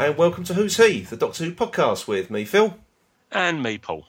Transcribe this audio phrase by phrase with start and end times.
[0.00, 2.74] And welcome to Who's He, the Doctor Who podcast with me, Phil.
[3.30, 4.06] And me, Paul.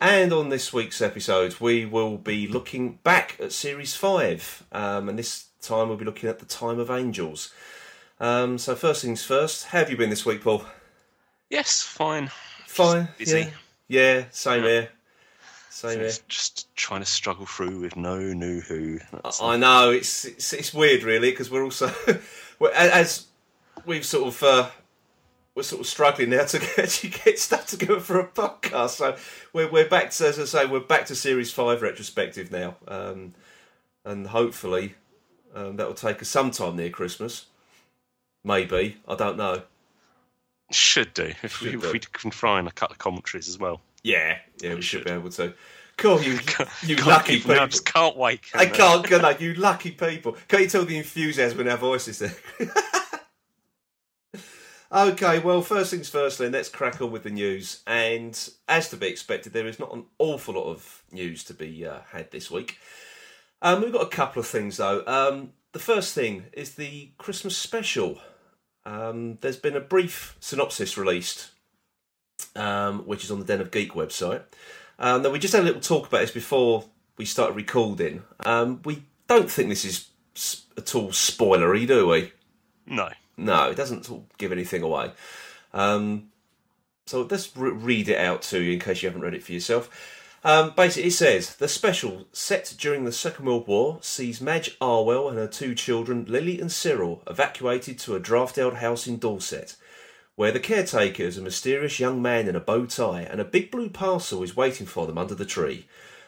[0.00, 5.16] And on this week's episode, we will be looking back at Series 5, um, and
[5.16, 7.54] this time we'll be looking at The Time of Angels.
[8.18, 10.64] Um, so, first things first, how have you been this week, Paul?
[11.50, 12.32] Yes, fine.
[12.66, 13.06] Fine.
[13.16, 13.52] busy.
[13.86, 14.88] Yeah, yeah same here.
[15.70, 16.08] Same here.
[16.08, 18.98] Just, just trying to struggle through with no new Who.
[19.12, 21.92] That's- I know it's it's, it's weird, really, because we're also
[22.74, 23.26] as
[23.86, 24.70] we've sort of uh,
[25.58, 28.90] we're sort of struggling now to actually get stuff together for a podcast.
[28.90, 29.16] So
[29.52, 33.34] we're we're back to as I say we're back to series five retrospective now, um,
[34.04, 34.94] and hopefully
[35.56, 37.46] um, that will take us sometime near Christmas.
[38.44, 39.62] Maybe I don't know.
[40.70, 41.32] Should do.
[41.42, 43.80] If we, Should if we can in a couple of commentaries as well.
[44.04, 45.06] Yeah, yeah, we We should should.
[45.06, 45.54] be able to.
[45.96, 46.38] Cool, you
[46.82, 47.58] you lucky people.
[47.58, 48.42] I just can't wait.
[48.54, 49.36] I can can't, can I?
[49.36, 50.36] You lucky people.
[50.46, 52.36] Can't you tell the enthusiasm in our voices there?
[54.92, 57.82] okay, well, first things first then, let's crack on with the news.
[57.86, 61.86] And as to be expected, there is not an awful lot of news to be
[61.86, 62.78] uh, had this week.
[63.60, 65.02] Um, we've got a couple of things though.
[65.06, 68.18] Um, the first thing is the Christmas special.
[68.86, 71.50] Um, there's been a brief synopsis released,
[72.56, 74.42] um, which is on the Den of Geek website.
[74.98, 76.84] Um, now we just had a little talk about this before
[77.16, 78.22] we started recording.
[78.40, 80.08] Um, we don't think this is
[80.76, 82.32] at all spoilery, do we?
[82.86, 83.10] No.
[83.38, 85.12] No, it doesn't sort of give anything away.
[85.72, 86.30] Um,
[87.06, 89.52] so let's re- read it out to you in case you haven't read it for
[89.52, 89.88] yourself.
[90.44, 95.28] Um, basically, it says the special set during the Second World War sees Madge Arwell
[95.28, 99.76] and her two children, Lily and Cyril, evacuated to a drafted house in Dorset,
[100.36, 103.70] where the caretaker is a mysterious young man in a bow tie, and a big
[103.70, 105.86] blue parcel is waiting for them under the tree.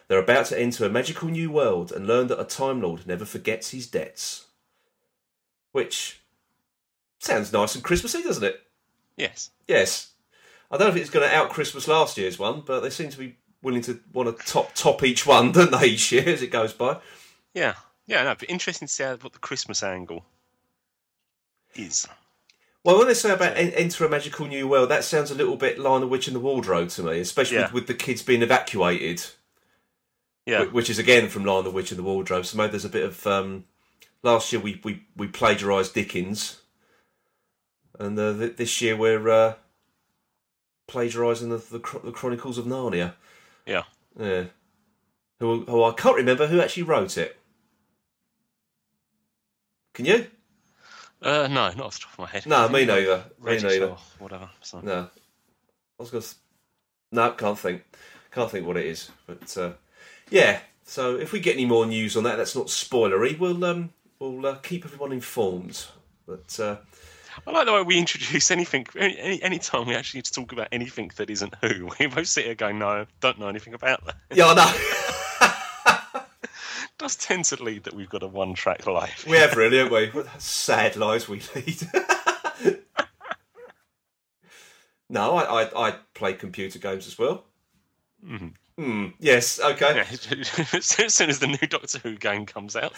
[0.08, 3.24] They're about to enter a magical new world and learn that a Time Lord never
[3.24, 4.46] forgets his debts.
[5.70, 6.19] Which
[7.20, 8.60] sounds nice and Christmassy, doesn't it?
[9.16, 9.50] Yes.
[9.68, 10.10] Yes.
[10.70, 13.10] I don't know if it's going to out Christmas last year's one, but they seem
[13.10, 16.42] to be willing to want to top top each one, don't they, each year as
[16.42, 16.98] it goes by?
[17.54, 17.74] Yeah.
[18.06, 20.24] Yeah, no, but interesting to see how, what the Christmas angle
[21.74, 22.06] is.
[22.82, 25.56] Well, when they say about en- enter a magical new world, that sounds a little
[25.56, 27.64] bit Lion the Witch in the Wardrobe to me, especially Yeah.
[27.66, 29.24] with, with the kids being evacuated,
[30.46, 30.64] Yeah.
[30.64, 32.46] which is again from Lion the Witch in the Wardrobe.
[32.46, 33.26] So maybe there's a bit of.
[33.26, 33.64] Um,
[34.22, 36.59] last year we, we, we plagiarised Dickens,
[38.00, 39.54] and uh, th- this year we're uh,
[40.88, 43.14] plagiarising the, the, the Chronicles of Narnia.
[43.66, 43.84] Yeah.
[44.18, 44.44] Yeah.
[45.38, 47.38] Who, who I can't remember who actually wrote it.
[49.94, 50.26] Can you?
[51.22, 52.46] Uh, no, not off the top of my head.
[52.46, 53.24] No, me neither.
[53.42, 53.96] Me neither.
[54.18, 54.48] whatever.
[54.62, 54.80] So.
[54.80, 55.02] No.
[55.02, 56.34] I was going to.
[57.12, 57.82] No, can't think.
[58.30, 59.10] Can't think what it is.
[59.26, 59.72] But uh,
[60.30, 60.60] yeah.
[60.84, 63.38] So if we get any more news on that, that's not spoilery.
[63.38, 65.86] We'll um we'll uh, keep everyone informed.
[66.26, 66.76] But uh,
[67.46, 68.86] I like the way we introduce anything.
[68.96, 72.26] Any any time we actually need to talk about anything that isn't Who, we both
[72.28, 76.22] sit here going, "No, don't know anything about that." yeah, I know.
[76.98, 79.24] Does tend to lead that we've got a one-track life.
[79.26, 80.06] we have really, haven't we?
[80.08, 81.82] What sad lives we lead.
[85.08, 87.44] no, I, I I play computer games as well.
[88.24, 88.52] Mhm.
[88.76, 89.06] Hmm.
[89.18, 89.60] Yes.
[89.60, 89.94] Okay.
[89.96, 90.06] Yeah,
[90.74, 92.92] as soon as the new Doctor Who game comes out,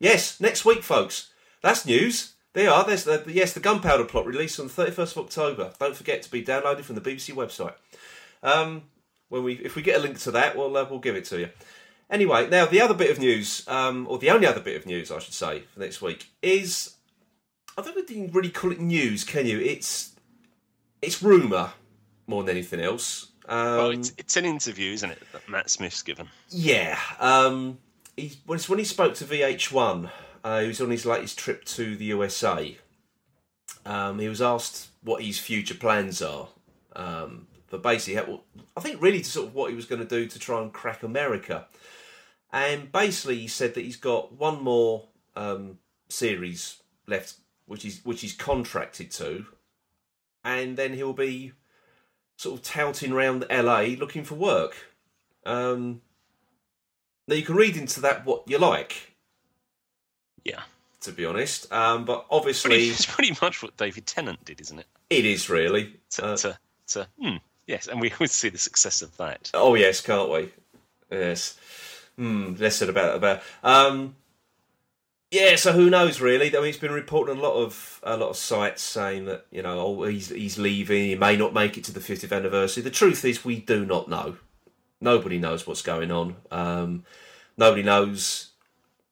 [0.00, 1.30] Yes, next week, folks.
[1.62, 2.34] That's news.
[2.54, 2.84] There you are.
[2.84, 5.72] There's the, yes, the Gunpowder Plot released on the 31st of October.
[5.78, 7.74] Don't forget to be downloaded from the BBC website.
[8.42, 8.84] Um,
[9.28, 11.40] when we, if we get a link to that, we'll uh, we'll give it to
[11.40, 11.50] you.
[12.10, 15.10] Anyway, now the other bit of news, um, or the only other bit of news,
[15.10, 16.94] I should say, for next week is
[17.76, 19.60] I don't know if you can really call it news, can you?
[19.60, 20.14] It's
[21.02, 21.72] it's rumor
[22.26, 23.28] more than anything else.
[23.48, 26.28] Um, well, it's, it's an interview, isn't it, that Matt Smith's given?
[26.50, 26.98] yeah.
[27.18, 27.78] Um,
[28.16, 30.10] he, when, when he spoke to VH1,
[30.48, 32.74] uh, he was on his latest trip to the USA.
[33.84, 36.48] Um, he was asked what his future plans are.
[36.96, 38.40] Um, but basically,
[38.74, 40.72] I think really to sort of what he was going to do to try and
[40.72, 41.66] crack America.
[42.50, 47.34] And basically, he said that he's got one more um, series left,
[47.66, 49.44] which is which he's contracted to,
[50.42, 51.52] and then he'll be
[52.36, 54.76] sort of touting around LA looking for work.
[55.44, 56.00] Um,
[57.26, 59.17] now you can read into that what you like,
[60.44, 60.60] Yeah,
[61.02, 61.70] to be honest.
[61.72, 64.86] Um, but pretty, obviously, it's pretty much what David Tennant did, isn't it?
[65.10, 65.94] it is really.
[66.10, 66.58] To, Uh, to,
[66.88, 67.36] to hmm,
[67.66, 69.50] yes, and we would see the success of that.
[69.54, 70.50] oh yes, can't we?
[71.10, 71.58] Yes.
[72.16, 72.54] Hmm.
[72.58, 73.40] Less said about that.
[73.40, 73.42] about.
[73.62, 74.16] Um,
[75.30, 75.56] yeah.
[75.56, 76.20] So who knows?
[76.20, 76.48] Really?
[76.54, 79.46] I mean, it's been reported on a lot of a lot of sites saying that
[79.50, 81.04] you know, oh, he's he's leaving.
[81.04, 82.82] He may not make it to the 50th anniversary.
[82.82, 84.36] The truth is, we do not know.
[85.00, 86.36] Nobody knows what's going on.
[86.50, 87.04] Um,
[87.56, 88.50] nobody knows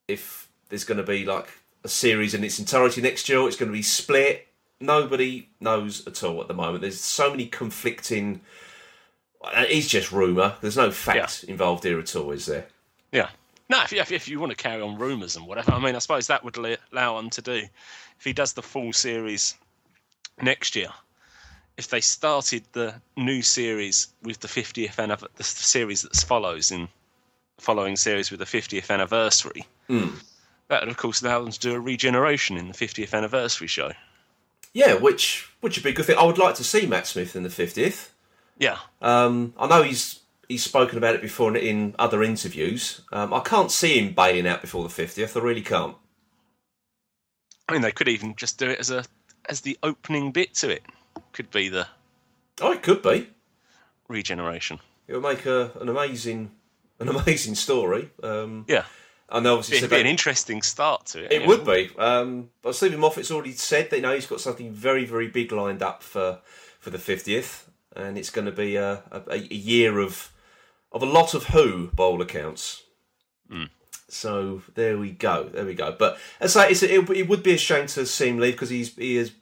[0.09, 1.49] if there's going to be like
[1.85, 3.47] a series in its entirety next year.
[3.47, 4.49] It's going to be split.
[4.81, 6.83] Nobody knows at all at the moment.
[6.83, 8.41] There's so many conflicting.
[9.55, 10.55] It's just rumor.
[10.61, 12.67] There's no fact involved here at all, is there?
[13.13, 13.29] Yeah.
[13.69, 15.99] No, if you, if you want to carry on rumours and whatever, I mean, I
[15.99, 17.63] suppose that would allow him to do.
[18.19, 19.55] If he does the full series
[20.41, 20.89] next year,
[21.77, 26.89] if they started the new series with the 50th anniversary, the series that follows in
[27.59, 30.13] following series with the 50th anniversary, mm.
[30.69, 33.93] That would, of course, allow them to do a regeneration in the 50th anniversary show.
[34.73, 36.19] Yeah, which which would be a good thing.
[36.19, 38.11] I would like to see Matt Smith in the 50th.
[38.59, 38.79] Yeah.
[39.01, 43.01] Um, I know he's he's spoken about it before in, in other interviews.
[43.13, 45.37] Um, I can't see him bailing out before the 50th.
[45.37, 45.97] I really can't.
[47.69, 49.05] I mean, they could even just do it as a
[49.49, 50.83] as the opening bit to it.
[51.33, 51.87] Could be the.
[52.61, 53.31] Oh, it could be
[54.09, 54.81] regeneration.
[55.09, 56.51] It would make a, an amazing
[56.99, 58.11] an amazing story.
[58.23, 58.85] Um, yeah.
[59.33, 61.33] Know obviously it'd be an interesting start to it.
[61.33, 61.91] It would be.
[61.99, 65.51] Um, but Steven Moffat's already said that you know he's got something very very big
[65.53, 66.39] lined up for
[66.79, 70.31] for the fiftieth, and it's going to be a, a, a, year of
[70.93, 72.85] of a lot of Who by all accounts.
[73.51, 73.71] Mm.
[74.09, 75.95] So there we go, there we go.
[75.99, 78.71] But as I say, it, it would be a shame to see him leave because
[78.71, 79.33] he's he is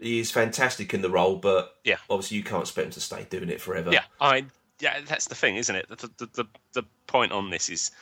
[0.00, 3.26] he is fantastic in the role, but yeah, obviously you can't expect him to stay
[3.30, 3.92] doing it forever.
[3.92, 4.46] Yeah, I
[4.80, 5.88] yeah, that's the thing, isn't it?
[5.88, 7.92] The the the, the point on this is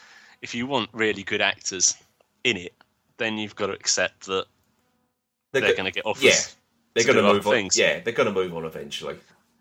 [0.43, 1.97] if you want really good actors
[2.45, 2.75] in it,
[3.17, 4.47] then you've got to accept that
[5.53, 6.25] they're, they're going to get offers.
[6.25, 6.35] Yeah,
[6.95, 7.53] they're going to move on.
[7.53, 7.79] Things.
[7.79, 9.17] Yeah, they're going to move on eventually.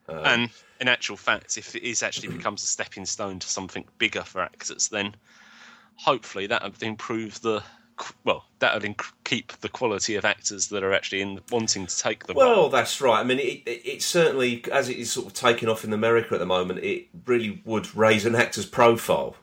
[0.10, 0.50] Um, and
[0.80, 4.42] in actual fact, if it is actually becomes a stepping stone to something bigger for
[4.42, 5.16] actors, then
[5.96, 7.64] hopefully that would improve the
[8.24, 11.98] well, that would inc- keep the quality of actors that are actually in wanting to
[11.98, 12.70] take the well, role.
[12.70, 13.20] that's right.
[13.20, 16.34] I mean, it, it, it, certainly, as it is sort of taking off in America
[16.34, 19.36] at the moment, it really would raise an actor's profile,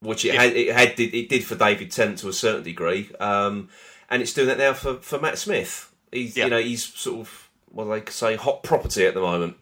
[0.00, 0.42] which it yeah.
[0.42, 0.56] had.
[0.56, 3.68] It had did, it did for David Tennant to a certain degree, um,
[4.10, 5.92] and it's doing that now for, for Matt Smith.
[6.12, 6.44] He's yeah.
[6.44, 9.56] you know he's sort of what do they say hot property at the moment.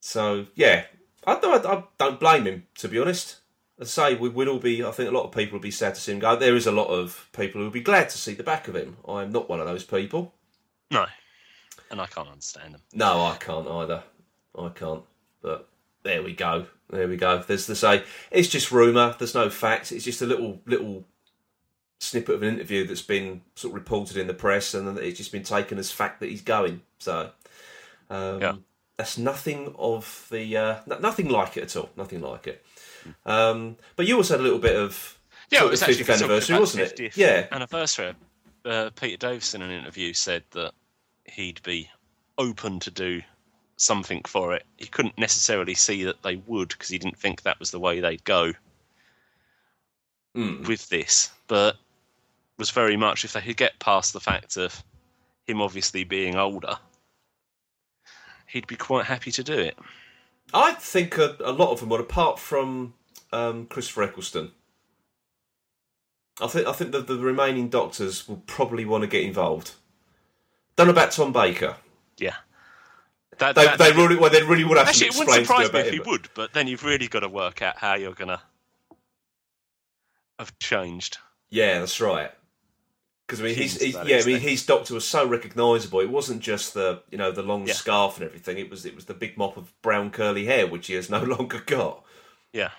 [0.00, 0.84] So yeah,
[1.26, 3.36] I don't, I don't blame him to be honest.
[3.80, 4.84] As I say, we would all be.
[4.84, 6.36] I think a lot of people would be sad to see him go.
[6.36, 8.76] There is a lot of people who would be glad to see the back of
[8.76, 8.96] him.
[9.06, 10.32] I'm not one of those people.
[10.92, 11.06] No,
[11.90, 12.82] and I can't understand them.
[12.92, 14.04] No, I can't either.
[14.56, 15.02] I can't.
[15.42, 15.68] But
[16.04, 16.66] there we go.
[16.90, 17.38] There we go.
[17.38, 18.04] There's the say.
[18.30, 19.14] It's just rumor.
[19.18, 19.90] There's no facts.
[19.90, 21.04] It's just a little little
[21.98, 25.32] snippet of an interview that's been sort of reported in the press, and it's just
[25.32, 26.82] been taken as fact that he's going.
[26.98, 27.30] So,
[28.10, 28.52] um, yeah.
[28.96, 31.90] that's nothing of the uh, nothing like it at all.
[31.96, 32.64] Nothing like it.
[33.26, 35.18] Um, but you also had a little bit of
[35.50, 37.16] yeah, it was actually 50th anniversary, wasn't it?
[37.16, 38.14] Yeah, anniversary.
[38.64, 40.72] Uh, Peter Davison in an interview said that
[41.24, 41.90] he'd be
[42.38, 43.22] open to do
[43.76, 44.64] something for it.
[44.76, 48.00] He couldn't necessarily see that they would because he didn't think that was the way
[48.00, 48.52] they'd go
[50.36, 50.66] mm.
[50.66, 51.76] with this, but
[52.58, 54.82] was very much if they could get past the fact of
[55.46, 56.76] him obviously being older,
[58.46, 59.76] he'd be quite happy to do it.
[60.52, 62.94] I think a, a lot of them would, apart from
[63.32, 64.52] um, Christopher Eccleston.
[66.40, 69.72] I think I think the, the remaining doctors will probably want to get involved.
[70.76, 71.76] Don't know about Tom Baker.
[72.18, 72.34] Yeah.
[73.38, 75.16] That, they, that, they really well, they really would have actually, to.
[75.16, 77.78] It wouldn't surprise me if he would, but then you've really got to work out
[77.78, 78.40] how you're gonna
[80.38, 81.18] have changed.
[81.50, 82.30] Yeah, that's right.
[83.26, 86.00] Because I mean, he's, he's yeah, I mean, his doctor was so recognisable.
[86.00, 87.72] It wasn't just the you know the long Yeah.
[87.74, 88.58] scarf and everything.
[88.58, 91.22] It was it was the big mop of brown curly hair, which he has no
[91.22, 92.04] longer got.
[92.52, 92.70] Yeah.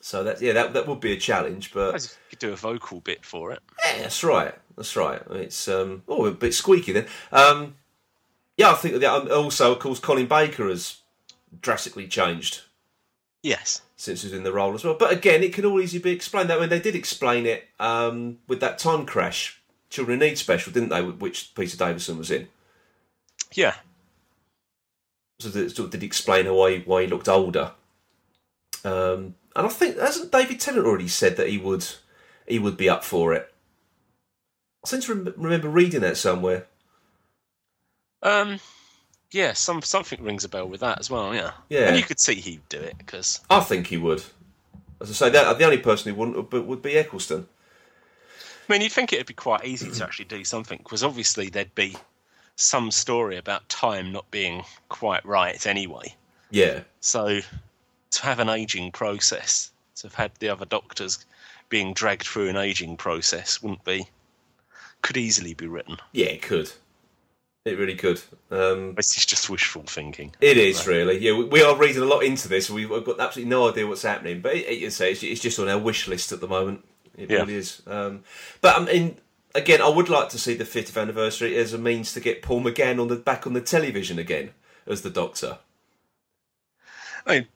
[0.00, 1.72] So that yeah, that that would be a challenge.
[1.72, 3.60] But you could do a vocal bit for it.
[3.84, 4.54] yeah, that's right.
[4.76, 5.20] That's right.
[5.30, 7.06] It's um oh a bit squeaky then.
[7.32, 7.74] Um
[8.56, 10.98] yeah, I think that um, also of course Colin Baker has
[11.60, 12.62] drastically changed
[13.42, 13.82] Yes.
[13.96, 14.96] since he was in the role as well.
[14.98, 16.50] But again, it can all easily be explained.
[16.50, 20.72] I mean, they did explain it um, with that time crash, Children in Need special,
[20.72, 21.02] didn't they?
[21.02, 22.48] Which Peter Davison was in.
[23.52, 23.74] Yeah.
[25.40, 27.72] So did, sort of did explain why why he looked older.
[28.84, 31.86] Um, and I think hasn't David Tennant already said that he would
[32.46, 33.52] he would be up for it.
[34.84, 36.66] I seem to rem- remember reading that somewhere.
[38.24, 38.58] Um.
[39.30, 39.52] Yeah.
[39.52, 41.34] Some something rings a bell with that as well.
[41.34, 41.52] Yeah.
[41.68, 41.88] Yeah.
[41.88, 44.24] And you could see he'd do it because I think he would.
[45.00, 47.46] As I say, that the only person who wouldn't would, would be Eccleston.
[48.68, 51.74] I mean, you'd think it'd be quite easy to actually do something because obviously there'd
[51.74, 51.96] be
[52.56, 56.14] some story about time not being quite right anyway.
[56.50, 57.40] Yeah, So
[58.12, 61.26] to have an aging process, to have had the other doctors
[61.68, 64.06] being dragged through an aging process wouldn't be
[65.02, 65.98] could easily be written.
[66.12, 66.70] yeah, it could.
[67.64, 68.20] It really could.
[68.50, 70.34] Um, This is just wishful thinking.
[70.40, 71.18] It is really.
[71.18, 72.68] Yeah, we, we are reading a lot into this.
[72.68, 75.58] We've got absolutely no idea what's happening, but it, it, you say it's, it's just
[75.58, 76.84] on our wish list at the moment.
[77.16, 77.38] It Yeah.
[77.40, 77.80] really is.
[77.86, 78.22] Um,
[78.60, 79.16] but I mean,
[79.54, 82.60] again, I would like to see the 50th anniversary as a means to get Paul
[82.62, 84.50] McGann on the back on the television again
[84.86, 85.58] as the Doctor.
[87.26, 87.48] I mean,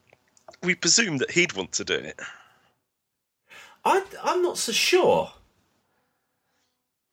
[0.62, 2.18] we presume that he'd want to do it.
[3.84, 5.32] I, I'm not so sure.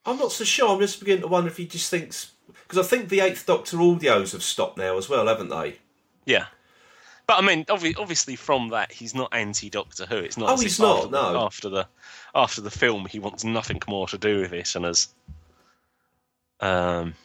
[0.05, 0.69] I'm not so sure.
[0.69, 2.31] I'm just beginning to wonder if he just thinks
[2.75, 5.77] because I think the Eighth Doctor audios have stopped now as well, haven't they?
[6.25, 6.45] Yeah.
[7.27, 10.17] But I mean, obvi- obviously, from that, he's not anti Doctor Who.
[10.17, 10.49] It's not.
[10.49, 11.45] Oh, he's not, After, the- no.
[11.45, 11.87] after the
[12.35, 15.07] after the film, he wants nothing more to do with it, and has
[16.59, 17.15] um,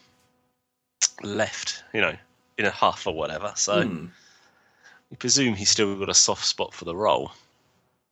[1.22, 1.82] left.
[1.92, 2.16] You know,
[2.56, 3.52] in a huff or whatever.
[3.56, 4.06] So Hmm.
[5.10, 7.32] we presume he's still got a soft spot for the role.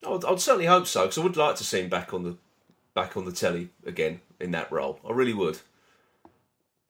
[0.06, 2.36] I'd, I'd certainly hope so because I would like to see him back on the
[2.94, 5.00] back on the telly again in that role.
[5.08, 5.58] I really would.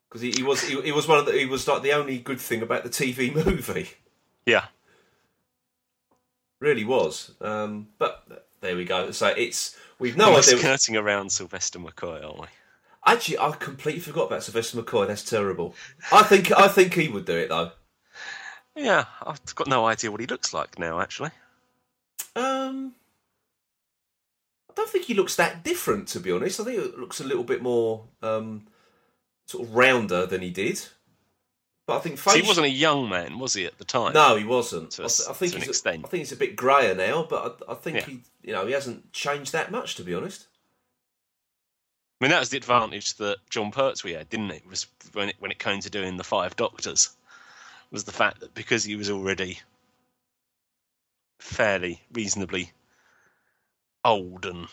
[0.09, 2.17] Because he, he was he, he was one of the he was like the only
[2.17, 3.91] good thing about the TV movie.
[4.45, 4.65] Yeah.
[6.59, 7.31] Really was.
[7.39, 9.11] Um, but there we go.
[9.11, 10.57] So it's we've no we're idea.
[10.57, 12.47] skirting around Sylvester McCoy, aren't we?
[13.05, 15.07] Actually, I completely forgot about Sylvester McCoy.
[15.07, 15.73] That's terrible.
[16.11, 17.71] I think I think he would do it though.
[18.75, 20.99] Yeah, I've got no idea what he looks like now.
[20.99, 21.31] Actually,
[22.35, 22.93] Um,
[24.69, 26.59] I don't think he looks that different, to be honest.
[26.59, 28.67] I think it looks a little bit more um,
[29.49, 30.79] sort of rounder than he did.
[31.87, 34.13] But I think so he wasn't a young man, was he, at the time?
[34.13, 34.91] No, he wasn't.
[34.91, 36.05] To I, a th- I s- think to an extent.
[36.05, 38.05] I think he's a bit greyer now, but I, I think Yeah.
[38.05, 40.45] he, you know, he hasn't changed that much, to be honest.
[42.21, 44.67] I mean, that was the advantage that Jon Pertwee had, didn't it?
[44.69, 47.09] Was when it when it came to doing the Five Doctors,
[47.91, 49.57] was the fact that because he was already
[51.39, 52.71] fairly reasonably
[54.05, 54.67] old and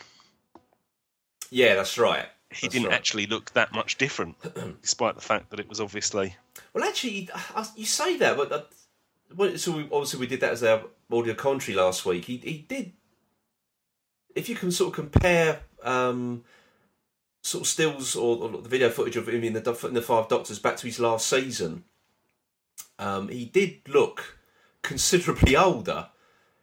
[1.49, 2.27] Yeah, that's right.
[2.51, 2.95] He That's didn't right.
[2.95, 4.35] actually look that much different,
[4.81, 6.35] despite the fact that it was obviously
[6.73, 7.29] Well, actually,
[7.75, 8.71] you say that, but
[9.35, 12.25] well, so we, obviously we did that as our audio commentary last week.
[12.25, 12.93] He he did.
[14.35, 16.43] If you can sort of compare um,
[17.41, 20.27] sort of stills or, or the video footage of him in the in the Five
[20.29, 21.83] Doctors back to his last season,
[22.99, 24.37] um, he did look
[24.83, 26.07] considerably older.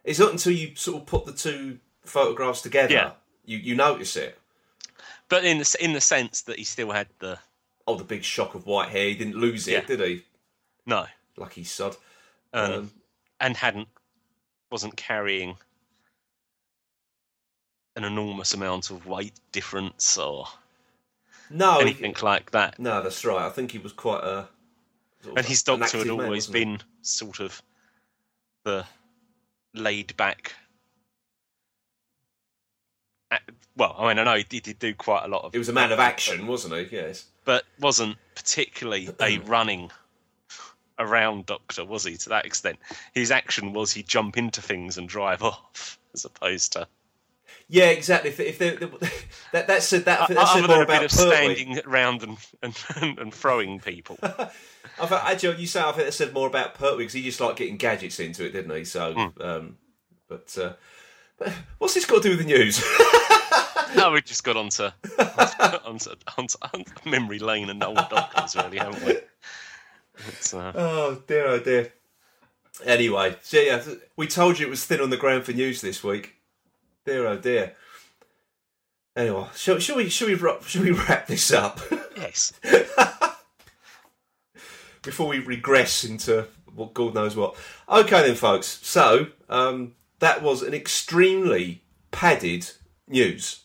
[0.03, 3.11] It's not until you sort of put the two photographs together Yeah.
[3.45, 4.39] you you notice it.
[5.29, 7.39] But in the in the sense that he still had the
[7.87, 9.09] Oh, the big shock of white hair.
[9.09, 9.81] He didn't lose it, Yeah.
[9.81, 10.23] did he?
[10.85, 11.05] no
[11.37, 11.95] Lucky sod.
[12.53, 12.91] um, Um,
[13.39, 13.87] and hadn't
[14.71, 15.57] wasn't carrying
[17.95, 20.47] an enormous amount of weight difference or
[21.49, 22.79] no, he- anything like that.
[22.79, 23.45] No, that's right.
[23.45, 24.49] I think he was quite a.
[25.35, 27.61] And his doctor had active man, always been sort of
[28.63, 28.85] the
[29.73, 30.53] laid back.
[33.31, 33.39] A-
[33.75, 35.51] Well, I mean, I know he did, he do quite a lot of.
[35.53, 36.95] He was a man of action, wasn't he?
[36.95, 37.25] Yes.
[37.45, 39.91] but wasn't particularly a running
[40.97, 42.15] around doctor, was he?
[42.17, 42.77] To that extent,
[43.13, 46.87] his action was he'd jump into things and drive off, as opposed to
[47.67, 48.29] Yeah, exactly.
[48.29, 48.69] If, if they,
[49.51, 51.79] that that said that, I think that other said than more a bit of standing
[51.85, 54.17] around and and, and throwing people.
[54.97, 57.41] I thought, actually, you say I think that said more about Pertwee because he just
[57.41, 58.85] liked getting gadgets into it, didn't he?
[58.85, 59.41] So, Hmm.
[59.41, 59.77] um,
[60.29, 60.73] but, uh,
[61.37, 62.83] but what's this got to do with the news?
[63.95, 64.83] no, we've just got onto
[65.19, 69.17] onto, onto, onto memory lane and old doctors, really, haven't we?
[70.53, 71.93] Uh, oh dear, oh dear.
[72.85, 73.83] Anyway, so yeah,
[74.15, 76.35] we told you it was thin on the ground for news this week.
[77.05, 77.75] Dear, oh dear.
[79.15, 81.79] Anyway, shall, shall we shall we wrap, shall we wrap this up?
[82.17, 82.53] yes.
[85.01, 87.55] before we regress into what God knows what.
[87.87, 88.79] Okay, then, folks.
[88.83, 92.71] So um, that was an extremely padded
[93.07, 93.61] news.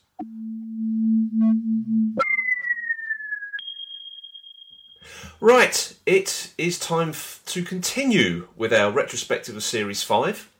[5.42, 10.50] Right, it is time f- to continue with our retrospective of Series 5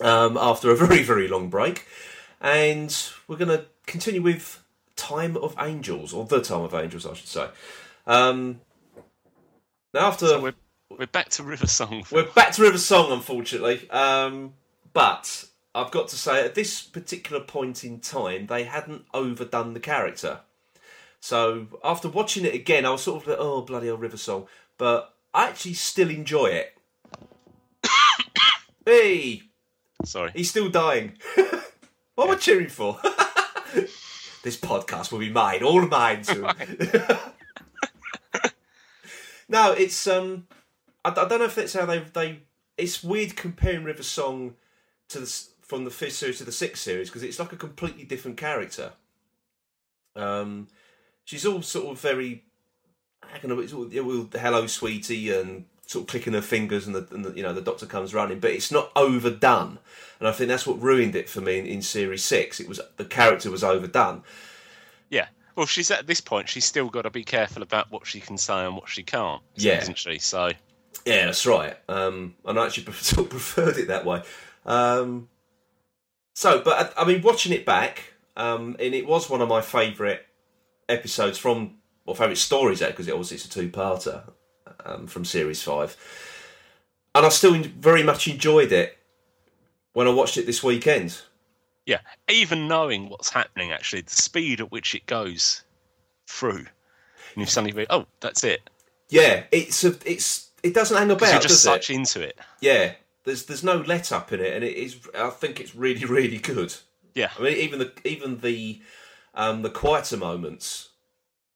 [0.00, 1.86] um, after a very, very long break.
[2.40, 2.94] And
[3.28, 4.62] we're going to continue with
[4.96, 7.48] Time of Angels, or The Time of Angels, I should say.
[8.08, 8.60] Um,
[9.94, 10.26] now, after.
[10.26, 10.54] So we're
[10.90, 12.04] we're back to River Song.
[12.10, 13.88] We're back to River Song, unfortunately.
[13.90, 14.54] Um,
[14.92, 19.80] but I've got to say, at this particular point in time, they hadn't overdone the
[19.80, 20.40] character.
[21.20, 24.46] So after watching it again, I was sort of like, oh, bloody old River Song.
[24.76, 26.76] But I actually still enjoy it.
[28.86, 29.42] hey,
[30.04, 30.30] Sorry.
[30.34, 31.14] he's still dying.
[32.14, 32.98] what am I cheering for?
[34.42, 36.44] this podcast will be mine, all mine soon.
[39.48, 40.46] no, it's um,
[41.04, 42.40] I, I don't know if that's how they they.
[42.76, 44.54] It's weird comparing River Song
[45.08, 48.04] to the from the fifth series to the sixth series because it's like a completely
[48.04, 48.92] different character.
[50.16, 50.68] Um,
[51.24, 52.44] she's all sort of very,
[53.22, 56.94] I don't know, it's all, all hello sweetie and sort of clicking her fingers and
[56.94, 59.78] the, and the you know the doctor comes running, but it's not overdone,
[60.18, 62.60] and I think that's what ruined it for me in, in series six.
[62.60, 64.22] It was the character was overdone.
[65.10, 65.28] Yeah.
[65.54, 66.48] Well, she's at this point.
[66.48, 69.42] She's still got to be careful about what she can say and what she can't.
[69.56, 69.80] Yeah.
[69.80, 70.18] isn't she?
[70.18, 70.52] So
[71.04, 71.76] Yeah, that's right.
[71.88, 74.22] Um, and I actually sort of preferred it that way.
[74.68, 75.28] Um,
[76.34, 79.60] so, but I, I mean, watching it back, um, and it was one of my
[79.60, 80.20] favourite
[80.88, 84.30] episodes from, or favourite stories because it obviously it's a two-parter
[84.84, 85.96] um, from series five,
[87.14, 88.96] and I still very much enjoyed it
[89.94, 91.20] when I watched it this weekend.
[91.86, 95.62] yeah, even knowing what's happening, actually, the speed at which it goes
[96.26, 98.68] through, and you suddenly go, "Oh, that's it."
[99.08, 101.94] Yeah, it's a, it's it doesn't hang about, you're just does such it?
[101.96, 102.38] into it.
[102.60, 102.92] Yeah,
[103.28, 104.98] there's there's no let up in it, and it is.
[105.16, 106.74] I think it's really really good.
[107.14, 108.80] Yeah, I mean, even the even the
[109.34, 110.88] um, the quieter moments,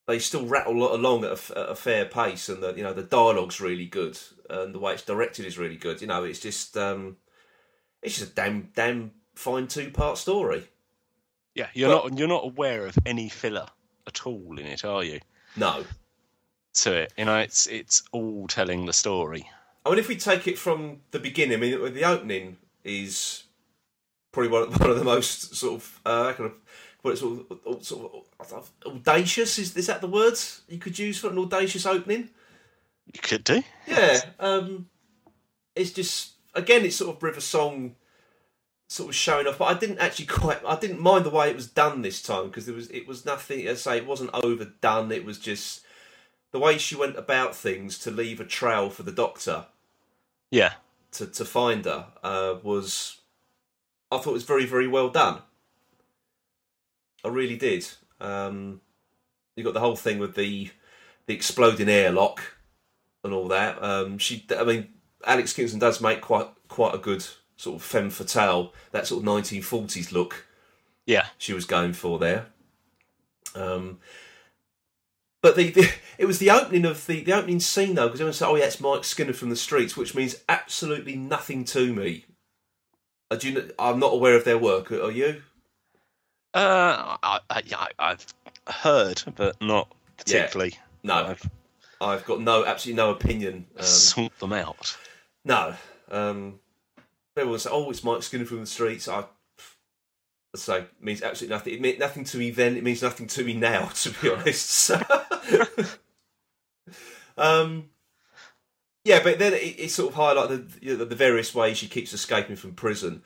[0.06, 3.02] they still rattle along at a, at a fair pace, and the you know the
[3.02, 4.18] dialogue's really good,
[4.50, 6.00] and the way it's directed is really good.
[6.00, 7.16] You know, it's just um,
[8.02, 10.68] it's just a damn damn fine two part story.
[11.54, 11.68] yeah.
[11.74, 13.66] You're Well- not you're not aware of any filler
[14.06, 15.20] at all in it, are you?
[15.56, 15.84] No,
[16.74, 19.48] To it, you know, it's it's all telling the story.
[19.84, 23.44] I mean, if we take it from the beginning, I mean, the opening is
[24.30, 26.52] probably one of, one of the most sort of uh, kind of
[27.02, 29.58] what it's sort of, sort of audacious.
[29.58, 32.30] Is is that the word you could use for an audacious opening?
[33.12, 33.62] You could do.
[33.86, 34.88] Yeah, um,
[35.74, 37.96] it's just again, it's sort of River Song
[38.88, 40.60] sort of showing off, but I didn't actually quite.
[40.64, 43.26] I didn't mind the way it was done this time because there was it was
[43.26, 43.66] nothing.
[43.66, 45.10] As I say, it wasn't overdone.
[45.10, 45.82] It was just
[46.52, 49.66] the way she went about things to leave a trail for the Doctor
[50.52, 50.74] Yeah,
[51.12, 53.18] to to find her uh, was.
[54.12, 55.42] I thought it was very very well done.
[57.24, 57.88] I really did.
[58.20, 58.80] Um,
[59.56, 60.70] you got the whole thing with the
[61.26, 62.56] the exploding airlock
[63.24, 63.82] and all that.
[63.82, 64.88] Um, she, I mean,
[65.24, 67.24] Alex Kingston does make quite quite a good
[67.56, 70.46] sort of femme fatale, that sort of 1940s look
[71.06, 72.46] yeah, she was going for there.
[73.54, 73.98] Um,
[75.42, 78.32] but the, the it was the opening of the the opening scene though, because everyone
[78.32, 82.24] said, "Oh yeah, it's Mike Skinner from the streets," which means absolutely nothing to me.
[83.30, 84.90] Uh, do you, I'm not aware of their work.
[84.92, 85.42] Are you?
[86.54, 88.26] Uh, I, yeah, I've
[88.68, 90.74] heard, but not particularly.
[91.02, 91.50] No, I've
[92.00, 93.66] I've got no absolutely no opinion.
[93.76, 94.96] Um, sought them out.
[95.44, 95.74] No.
[96.10, 96.60] Um,
[97.36, 99.24] everyone say, "Oh, it's Mike Skinner from the streets." I
[100.54, 101.74] I say means absolutely nothing.
[101.74, 102.76] It meant nothing to me then.
[102.76, 104.90] It means nothing to me now, to be honest.
[104.98, 105.00] So,
[107.36, 107.90] um,
[109.04, 111.88] yeah, but then it, it sort of highlighted the, you know, the various ways she
[111.88, 113.22] keeps escaping from prison,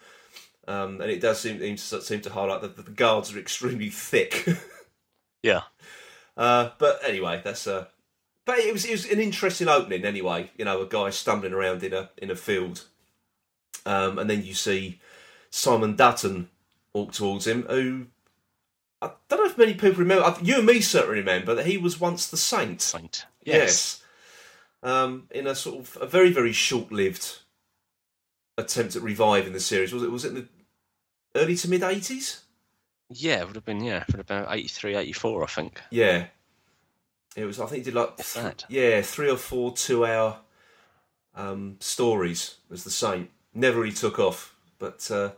[0.68, 3.90] um, and it does seem, seem to seem to highlight that the guards are extremely
[3.90, 4.46] thick.
[5.42, 5.62] Yeah,
[6.36, 7.86] Uh, but anyway, that's uh
[8.46, 10.50] But it was it was an interesting opening anyway.
[10.58, 12.84] You know, a guy stumbling around in a in a field,
[13.86, 15.00] um, and then you see
[15.50, 16.50] Simon Dutton
[16.96, 17.62] walk towards him.
[17.68, 18.06] Who
[19.02, 20.36] I don't know if many people remember.
[20.42, 22.80] You and me certainly remember that he was once the Saint.
[22.80, 23.26] Saint.
[23.44, 24.02] Yes.
[24.82, 27.40] Um, in a sort of a very very short lived
[28.58, 29.92] attempt at reviving the series.
[29.92, 30.48] Was it was it in the
[31.34, 32.42] early to mid eighties?
[33.08, 35.80] Yeah, it would have been, yeah, it would have been 83, 84, I think.
[35.90, 36.26] Yeah.
[37.36, 37.60] It was.
[37.60, 40.38] I think he did like th- yeah three or four two hour
[41.34, 43.30] um, stories as the Saint.
[43.54, 45.32] Never really took off, but uh,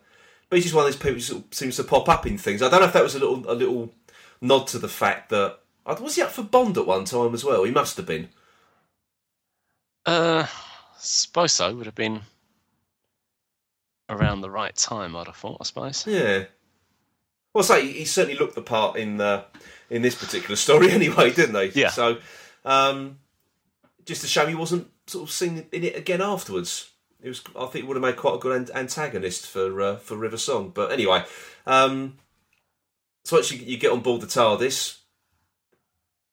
[0.48, 2.38] but he's just one of those people who sort of seems to pop up in
[2.38, 2.62] things.
[2.62, 3.92] I don't know if that was a little a little
[4.40, 7.44] nod to the fact that uh, was he up for Bond at one time as
[7.44, 7.64] well?
[7.64, 8.28] He must have been.
[10.06, 10.46] Uh,
[10.98, 11.74] suppose so.
[11.74, 12.22] Would have been
[14.08, 16.06] around the right time, I'd have thought, I suppose.
[16.06, 16.44] Yeah.
[17.54, 19.44] Well, say he, he certainly looked the part in uh,
[19.90, 21.80] in this particular story anyway, didn't he?
[21.80, 21.90] Yeah.
[21.90, 22.18] So,
[22.64, 23.18] um,
[24.04, 26.87] just a shame he wasn't sort of seen in it again afterwards.
[27.22, 29.96] It was, I think, it would have made quite a good an- antagonist for uh,
[29.96, 30.70] for River Song.
[30.72, 31.24] But anyway,
[31.66, 32.16] um,
[33.24, 34.98] so once you, you get on board the TARDIS,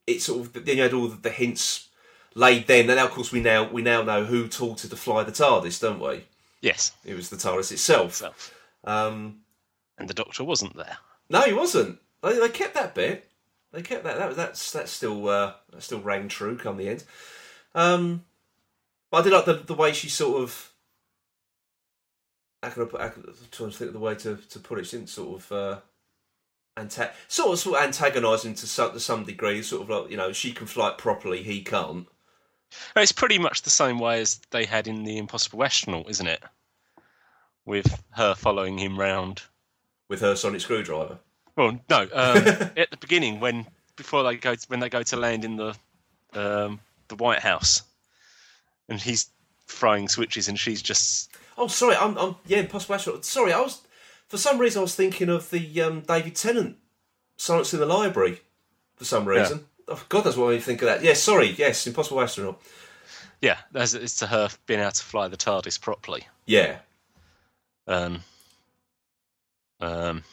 [0.08, 1.90] it sort of then you had all the, the hints
[2.36, 2.68] laid.
[2.68, 5.24] Then, and now of course we now we now know who taught her to fly
[5.24, 6.24] the TARDIS, don't we?
[6.62, 8.14] Yes, It was the TARDIS itself.
[8.16, 8.34] so.
[8.84, 9.40] Um,
[9.98, 10.98] And the doctor wasn't there.
[11.30, 12.00] no, he wasn't.
[12.24, 13.30] They, they kept that bit.
[13.72, 14.18] They kept that.
[14.18, 17.04] That that's that's still uh, that still rang true come the end.
[17.74, 18.24] Um,
[19.12, 20.72] but I did like the the way she sort of.
[22.66, 24.86] How can I can, I'm trying to think of the way to, to put it.
[24.86, 25.52] She didn't sort of.
[25.52, 25.80] Uh,
[26.78, 29.62] anta- sort of sort of antagonise him to some, to some degree.
[29.62, 32.08] Sort of like you know she can fly properly, he can't.
[32.96, 36.44] It's pretty much the same way as they had in the Impossible Astronaut, isn't it?
[37.66, 39.44] With her following him round.
[40.10, 41.18] with her sonic screwdriver.
[41.56, 42.10] Well, no, um,
[42.78, 45.76] at the beginning when before they go to, when they go to land in the
[46.34, 47.84] um, the White House,
[48.90, 49.30] and he's
[49.68, 53.26] throwing switches and she's just Oh, sorry, I'm, I'm yeah, Impossible Astronaut.
[53.26, 53.82] Sorry, I was
[54.28, 56.78] for some reason I was thinking of the um, David Tennant
[57.38, 58.42] Silence in the Library.
[58.96, 59.66] for some reason.
[59.88, 61.04] Oh, God, that's what I think of that.
[61.04, 61.52] Yeah, sorry.
[61.52, 62.60] Yes, Impossible Astronaut.
[63.42, 66.26] Yeah, that's it's to her being able to fly the TARDIS properly.
[66.48, 66.78] Yeah,
[67.88, 68.22] Um,
[69.80, 70.24] um,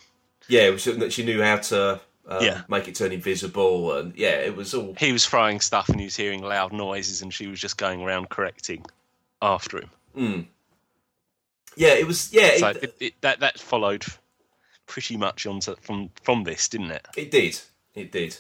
[0.48, 0.62] yeah.
[0.62, 2.62] It was that she knew how to um, Yeah.
[2.68, 4.94] make it turn invisible, and yeah, it was all.
[4.98, 8.00] he was throwing stuff and he was hearing loud noises, and she was just going
[8.02, 8.84] around correcting
[9.42, 9.90] after him.
[10.16, 10.46] Mm.
[11.76, 12.32] Yeah, it was.
[12.32, 14.04] Yeah, So it, it, it, that that followed
[14.86, 17.06] pretty much onto from from this, didn't it?
[17.16, 17.60] It did.
[17.94, 18.36] It did.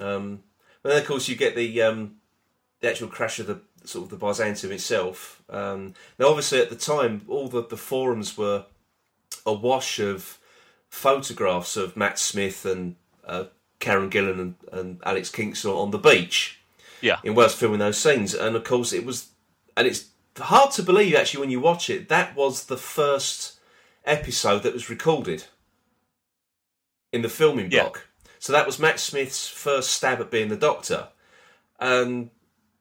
[0.00, 0.42] Um,
[0.82, 2.16] but then, of course, you get the um,
[2.80, 5.42] the actual crash of the sort of the Byzantium itself.
[5.48, 8.66] Um, now, obviously, at the time, all the, the forums were
[9.44, 10.38] awash of
[10.88, 13.44] photographs of Matt Smith and uh,
[13.78, 16.58] Karen Gillan and, and Alex Kingston on the beach
[17.00, 18.34] Yeah, in Wales filming those scenes.
[18.34, 19.28] And of course, it was,
[19.76, 20.06] and it's
[20.38, 23.58] hard to believe actually when you watch it, that was the first
[24.04, 25.44] episode that was recorded
[27.12, 27.82] in the filming Yeah.
[27.84, 28.06] block.
[28.38, 31.08] So that was Matt Smith's first stab at being the Doctor.
[31.80, 32.30] And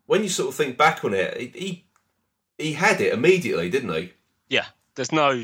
[0.05, 1.85] when you sort of think back on it, he
[2.57, 4.13] he, had it immediately, didn't he?
[4.47, 4.65] yeah.
[4.95, 5.43] There's no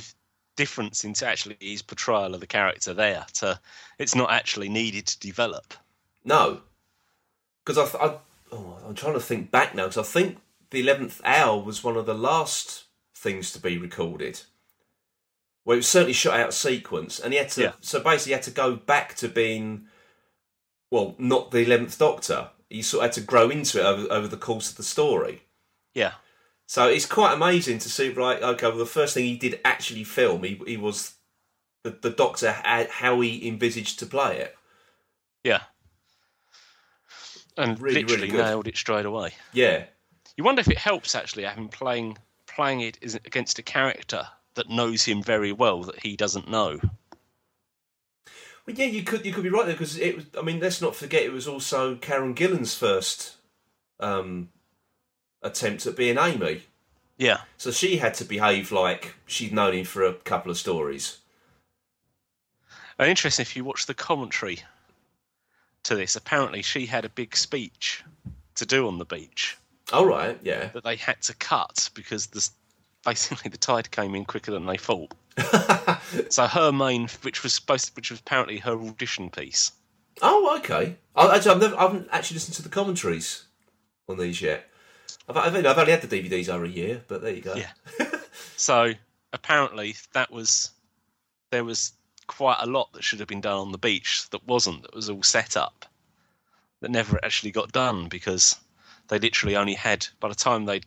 [0.55, 3.25] difference into actually his portrayal of the character there.
[3.35, 3.59] To
[3.99, 5.73] it's not actually needed to develop.
[6.23, 6.61] No,
[7.65, 8.17] because I, th- I
[8.53, 10.37] oh, I'm trying to think back now because I think
[10.71, 14.41] the eleventh hour was one of the last things to be recorded.
[15.63, 17.61] Well, it was certainly shot out of sequence, and he had to.
[17.61, 17.71] Yeah.
[17.81, 19.85] So basically, he had to go back to being,
[20.89, 22.49] well, not the eleventh Doctor.
[22.69, 25.43] He sort of had to grow into it over, over the course of the story.
[25.93, 26.13] Yeah,
[26.67, 30.05] So it's quite amazing to see, like, okay, well, the first thing he did actually
[30.05, 31.15] film, he, he was
[31.83, 34.55] the, the Doctor, how he envisaged to play it.
[35.43, 35.63] yeah.
[37.57, 38.45] And Really, really literally good.
[38.45, 39.31] nailed it straight away.
[39.51, 39.83] Yeah,
[40.41, 44.71] You wonder if it helps actually having playing playing it is against a character that
[44.71, 46.79] knows him very well that he doesn't know.
[48.65, 50.25] Well, yeah, you could you could be right there because it was.
[50.35, 53.35] I mean, let's not forget it was also Karen Gillan's first
[53.99, 54.49] um,
[55.43, 56.63] attempt at being Amy.
[57.19, 61.19] Yeah, So she had to behave like she'd known him for a couple of stories.
[62.97, 64.57] and interesting if you watch the commentary
[65.83, 66.15] to this.
[66.15, 68.03] Apparently, she had a big speech
[68.55, 69.55] to do on the beach
[69.91, 70.67] All right, yeah.
[70.73, 72.47] that they had to cut because the
[73.05, 75.13] basically the tide came in quicker than they thought.
[76.29, 79.71] so her main, which was supposed, to, which was apparently her audition piece.
[80.21, 80.95] oh, okay.
[81.15, 83.45] I, actually, I've never, I haven't actually listened to the commentaries
[84.07, 84.67] on these yet.
[85.27, 87.55] I've, I've, only- I've only had the DVDs over a year, but there you go.
[87.55, 87.71] Yeah.
[88.55, 88.93] So
[89.33, 90.69] apparently that was
[91.49, 91.93] there was
[92.27, 94.83] quite a lot that should have been done on the beach that wasn't.
[94.83, 95.85] That was all set up
[96.81, 98.55] that never actually got done because
[99.11, 100.79] they literally only had by the time they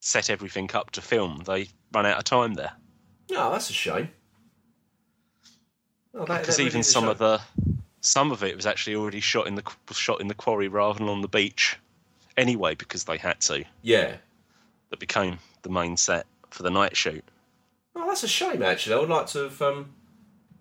[0.00, 2.72] set everything up to film, they ran out of time there.
[3.32, 4.08] Oh, that's a shame.
[6.12, 7.10] Because that really even some shame.
[7.10, 7.40] of the
[8.00, 11.08] some of it was actually already shot in the shot in the quarry rather than
[11.08, 11.78] on the beach
[12.38, 13.64] anyway because they had to.
[13.82, 14.16] yeah.
[14.90, 17.24] That became the main set for the night shoot.
[17.96, 18.62] Oh, that's a shame.
[18.62, 19.60] Actually, I would like to have.
[19.60, 19.90] Um,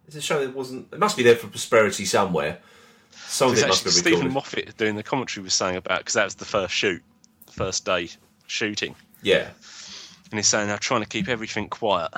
[0.08, 0.92] it's a shame it wasn't.
[0.92, 2.60] It must be there for prosperity somewhere.
[3.28, 4.34] Some of Because it must actually Steven.
[4.34, 7.02] Moffat doing the commentary was saying about because that was the first shoot,
[7.46, 8.10] the first day
[8.48, 9.50] shooting, yeah.
[10.32, 12.12] and he's saying they're trying to keep everything quiet,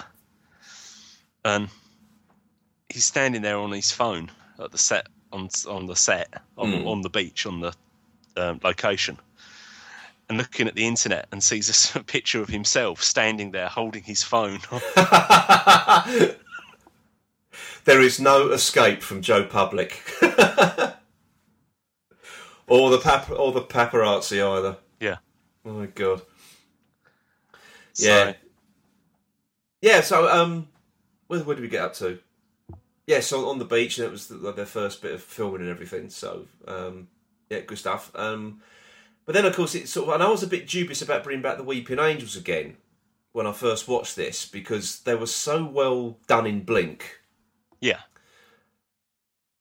[1.45, 1.69] and
[2.89, 4.29] he's standing there on his phone
[4.59, 6.87] at the set on on the set on, Mm.
[6.87, 7.73] on the beach on the
[8.35, 9.17] um, location.
[10.29, 14.23] And looking at the internet and sees a picture of himself standing there holding his
[14.23, 14.59] phone.
[17.87, 20.03] there is no escape from Joe Public.
[22.67, 24.75] or the pap- or the paparazzi either.
[24.99, 25.19] yeah.
[25.65, 26.21] Oh my god.
[27.95, 28.33] Yeah.
[29.81, 30.67] Yeah, so um
[31.27, 32.19] where, where did we get up to?
[33.05, 35.69] Yeah, so on the beach and it was the, their first bit of filming and
[35.69, 37.07] everything, so um
[37.49, 38.11] yeah, good stuff.
[38.15, 38.59] Um
[39.25, 41.41] but then of course it's sort of and I was a bit dubious about bringing
[41.41, 42.75] back the Weeping Angels again
[43.31, 47.16] when I first watched this because they were so well done in Blink.
[47.81, 47.99] Yeah.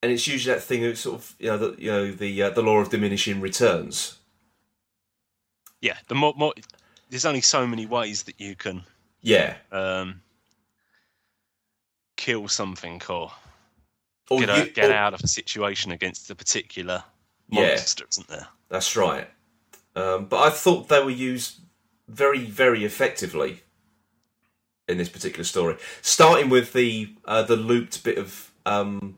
[0.02, 2.50] and it's usually that thing of sort of you know the you know the uh,
[2.50, 4.18] the law of diminishing returns.
[5.80, 5.96] Yeah.
[6.08, 6.54] The more, more
[7.10, 8.82] there's only so many ways that you can
[9.22, 10.22] Yeah, um,
[12.16, 13.30] kill something or
[14.30, 17.04] or get, you- out, get or- out of a situation against a particular
[17.48, 17.68] Yeah.
[17.68, 18.48] monster, isn't there?
[18.68, 19.30] That's right.
[19.94, 21.60] Um, but I thought they were used
[22.08, 23.62] very very effectively
[24.88, 29.16] in this particular story, starting with the uh, the looped bit of um,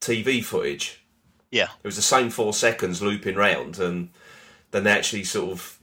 [0.00, 1.04] TV footage.
[1.50, 1.68] Yeah.
[1.82, 4.10] It was the same four seconds looping round, and
[4.70, 5.78] then they actually sort of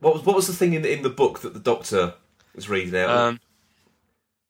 [0.00, 2.14] what was what was the thing in the, in the book that the doctor
[2.54, 3.10] was reading out?
[3.10, 3.40] Um,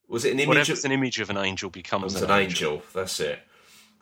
[0.09, 0.71] was it an image?
[0.71, 2.75] Of, an image of an angel becomes an, an angel.
[2.75, 2.87] angel.
[2.95, 3.40] That's it.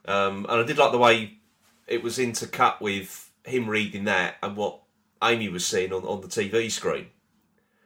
[0.06, 1.38] Um, and I did like the way
[1.86, 4.80] it was intercut with him reading that and what
[5.22, 7.06] Amy was seeing on, on the TV screen.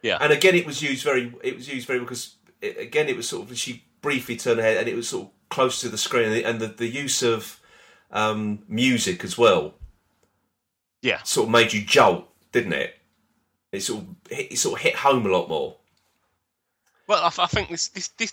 [0.02, 0.18] Yeah.
[0.20, 1.32] And again, it was used very.
[1.42, 4.64] It was used very because it, again, it was sort of she briefly turned her
[4.64, 6.86] head and it was sort of close to the screen and the, and the, the
[6.86, 7.60] use of
[8.12, 9.74] um, music as well
[11.02, 11.22] yeah.
[11.22, 12.96] sort of made you jolt, didn't it?
[13.72, 15.76] It sort of hit, it sort of hit home a lot more.
[17.06, 18.32] Well, I, I think this, this, this,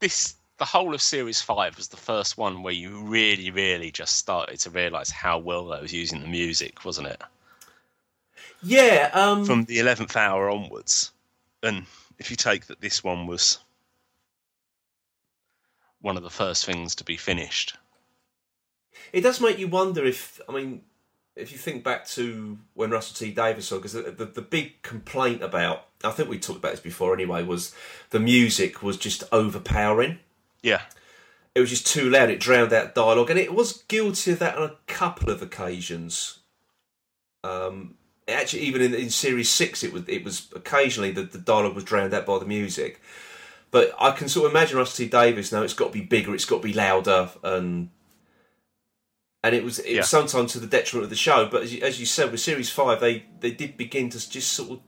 [0.00, 4.16] this, the whole of Series Five was the first one where you really, really just
[4.16, 7.22] started to realise how well they was using the music, wasn't it?
[8.66, 9.10] Yeah.
[9.12, 11.12] Um, From the eleventh hour onwards,
[11.62, 11.86] and
[12.18, 13.58] if you take that, this one was
[16.00, 17.76] one of the first things to be finished.
[19.12, 20.82] it does make you wonder if I mean,
[21.34, 24.82] if you think back to when Russell T Davies saw, because the, the the big
[24.82, 27.74] complaint about I think we talked about this before anyway was
[28.10, 30.18] the music was just overpowering.
[30.62, 30.82] Yeah,
[31.54, 32.28] It was just too loud.
[32.30, 36.40] It drowned out dialogue, and it was guilty of that on a couple of occasions.
[37.44, 37.94] Um,
[38.28, 41.84] actually, even in, in series six, it was it was occasionally that the dialogue was
[41.84, 43.00] drowned out by the music.
[43.70, 45.62] But I can sort of imagine T Davies now.
[45.62, 46.34] It's got to be bigger.
[46.34, 47.90] It's got to be louder, and
[49.44, 50.00] and it was it Yeah.
[50.00, 51.46] was sometimes to the detriment of the show.
[51.46, 54.52] But as you, as you said, with series five, they they did begin to just
[54.52, 54.80] sort of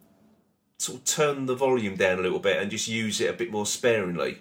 [0.79, 3.51] sort of turn the volume down a little bit and just use it a bit
[3.51, 4.39] more sparingly.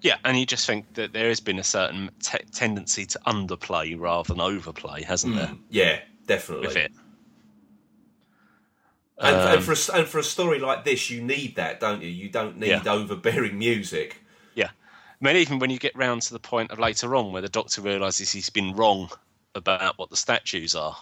[0.00, 3.96] yeah, and you just think that there has been a certain te- tendency to underplay
[3.98, 5.46] rather than overplay, hasn't there?
[5.46, 6.66] Mm, yeah, definitely.
[6.66, 6.92] With it.
[9.18, 12.02] And, Um, and for a, and for a story like this, you need that, don't
[12.02, 12.08] you?
[12.08, 12.92] You don't need Yeah.
[12.92, 14.18] overbearing music.
[14.54, 14.70] Yeah.
[14.70, 17.48] I mean, even when you get round to the point of later on where the
[17.48, 19.10] doctor realises he's been wrong
[19.54, 20.96] about what the statues are,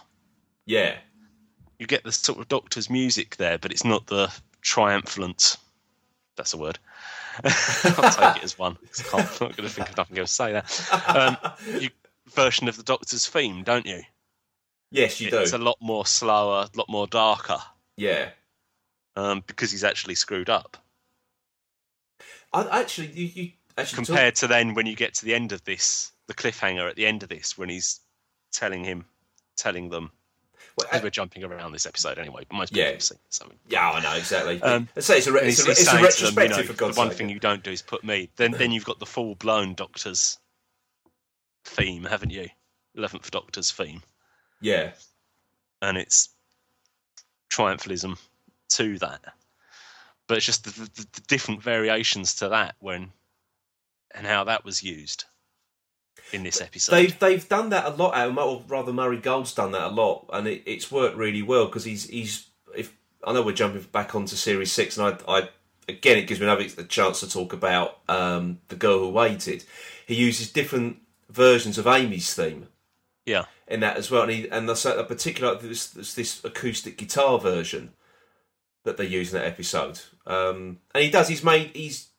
[0.65, 0.97] Yeah,
[1.79, 5.57] you get the sort of doctor's music there, but it's not the triumphant.
[6.37, 6.77] That's a word.
[7.43, 8.75] I'll take it as one.
[8.75, 11.15] 'cause I can't, I'm not going to think of nothing else to say that.
[11.15, 11.37] Um,
[11.79, 11.89] you,
[12.29, 14.03] version of the doctor's theme, don't you?
[14.91, 15.39] yes, you do.
[15.39, 17.57] It's a lot more slower, a lot more darker,
[17.97, 18.29] Yeah,
[19.15, 20.77] um, because he's actually screwed up.
[22.53, 25.51] I, actually, you, you actually talk- compared to then when you get to the end
[25.51, 27.99] of this, the cliffhanger at the end of this, when he's
[28.51, 29.05] telling him,
[29.55, 30.11] telling them,
[30.77, 32.91] well, we're jumping around this episode anyway, most Yeah.
[32.91, 33.57] have seen something.
[33.67, 34.61] yeah, I know exactly.
[34.61, 36.63] Um, I say it's a, re- it's a, it's a to them, you retrospective know,
[36.63, 37.17] for God's the one sake.
[37.17, 38.29] thing you don't do is put me.
[38.37, 40.37] Then, then you've got the full blown Doctor's
[41.65, 42.47] theme, haven't you?
[42.95, 44.01] Eleventh Doctor's theme,
[44.59, 44.91] Yeah,
[45.81, 46.29] and it's
[47.51, 48.17] triumphalism
[48.69, 49.21] to that.
[50.27, 53.11] But it's just the, the, the different variations to that when
[54.13, 55.25] and how that was used
[56.31, 56.95] in this episode.
[56.95, 60.29] they've they've done that a lot, Adam, or rather, Murray Gold's done that a lot,
[60.31, 62.47] and it, it's worked really well because he's he's.
[62.75, 65.49] If I know we're jumping back onto series six, and I, I
[65.87, 69.65] again it gives me another chance to talk about um, the girl who waited.
[70.05, 70.97] He uses different
[71.29, 72.67] versions of Amy's theme.
[73.25, 73.45] Yeah.
[73.67, 74.23] in that as well.
[74.23, 77.93] And, he, and there's a particular there's, there's this acoustic guitar version
[78.83, 80.01] that they use in that episode.
[80.25, 81.27] Um, and he does.
[81.27, 81.71] He's made.
[81.75, 82.09] He's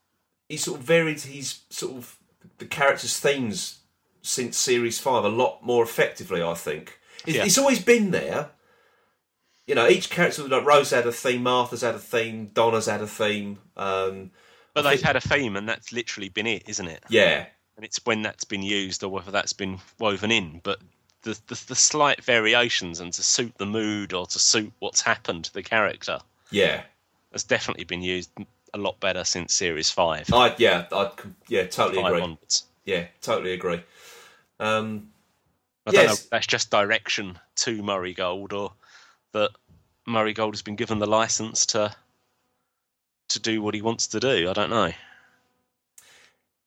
[0.49, 1.21] he's sort of varied.
[1.21, 2.17] his sort of
[2.59, 3.81] the characters' themes
[4.23, 6.43] since series five a lot more effectively.
[6.43, 7.45] I think it's, Yeah.
[7.45, 8.51] it's always been there.
[9.67, 13.01] You know, each character like Rose had a theme, Martha's had a theme, Donna's had
[13.01, 13.59] a theme.
[13.77, 14.33] Um,
[14.75, 17.03] But I they've think- had a theme, and that's literally been it, isn't it?
[17.09, 17.47] yeah,
[17.83, 20.61] it's when that's been used or whether that's been woven in.
[20.63, 20.81] But
[21.23, 25.45] the, the the slight variations and to suit the mood or to suit what's happened
[25.45, 26.19] to the character
[26.51, 26.83] yeah.
[27.33, 28.31] has definitely been used
[28.75, 30.33] a lot better since series five.
[30.33, 31.11] I yeah, I
[31.49, 32.23] yeah, totally five agree.
[32.23, 32.65] onwards.
[32.85, 33.83] Yeah, totally agree.
[34.59, 35.09] Um,
[35.87, 38.73] I don't know if that's just direction to Murray Gold or
[39.33, 39.51] that
[40.07, 41.95] Murray Gold has been given the license to
[43.29, 44.49] to do what he wants to do.
[44.49, 44.93] I don't know.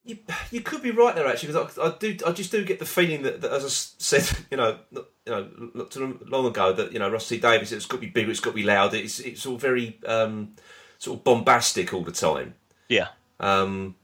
[0.07, 0.19] You,
[0.51, 2.85] you could be right there actually because I, I do I just do get the
[2.85, 6.71] feeling that, that as I said you know not, you know not too long ago
[6.73, 8.97] that you know T Davies it's got to be bigger it's got to be louder
[8.97, 10.53] it's it's all very um,
[10.99, 12.53] sort of bombastic all the time
[12.87, 13.07] Yeah.
[13.39, 13.95] um,